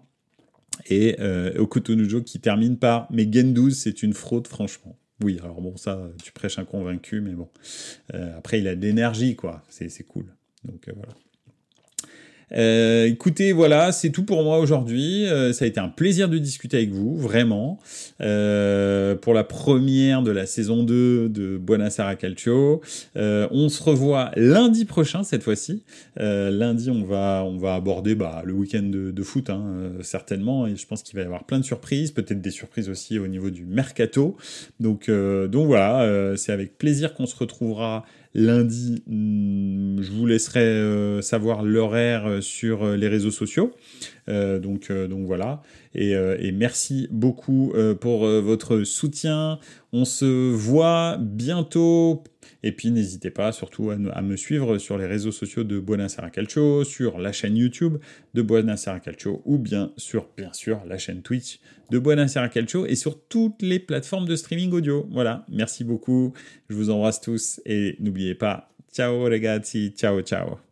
[0.89, 1.15] Et
[1.57, 4.97] Okotonujo qui termine par Mais Gendouzi, c'est une fraude, franchement.
[5.23, 7.47] Oui, alors bon, ça, tu prêches un convaincu, mais bon.
[8.37, 9.63] après, il a de l'énergie, quoi.
[9.69, 10.35] C'est cool.
[10.65, 11.13] Donc voilà.
[12.53, 15.25] Euh, écoutez, voilà, c'est tout pour moi aujourd'hui.
[15.27, 17.79] Euh, ça a été un plaisir de discuter avec vous, vraiment.
[18.21, 22.81] Euh, pour la première de la saison 2 de Buonasera Calcio.
[23.17, 25.83] Euh, on se revoit lundi prochain, cette fois-ci.
[26.19, 30.67] Euh, lundi, on va, on va aborder bah, le week-end de, foot, hein, certainement.
[30.67, 33.27] Et je pense qu'il va y avoir plein de surprises, peut-être des surprises aussi au
[33.27, 34.37] niveau du mercato.
[34.79, 38.05] Donc, donc voilà, c'est avec plaisir qu'on se retrouvera
[38.37, 43.71] Lundi, hmm, je vous laisserai euh, savoir l'horaire euh, sur euh, les réseaux sociaux.
[44.27, 45.61] donc, donc voilà.
[45.93, 49.59] Et, et merci beaucoup pour votre soutien.
[49.93, 52.23] On se voit bientôt
[52.65, 56.83] et puis n'hésitez pas surtout à, me suivre sur les réseaux sociaux de Buonasera Calcio,
[56.83, 57.99] sur la chaîne YouTube
[58.33, 61.59] de Buonasera Calcio ou bien sur bien sûr la chaîne Twitch
[61.91, 65.07] de Buonasera Calcio et sur toutes les plateformes de streaming audio.
[65.11, 66.33] Voilà, merci beaucoup,
[66.67, 70.64] je vous embrasse tous et n'oubliez pas, ciao ragazzi, ciao ciao.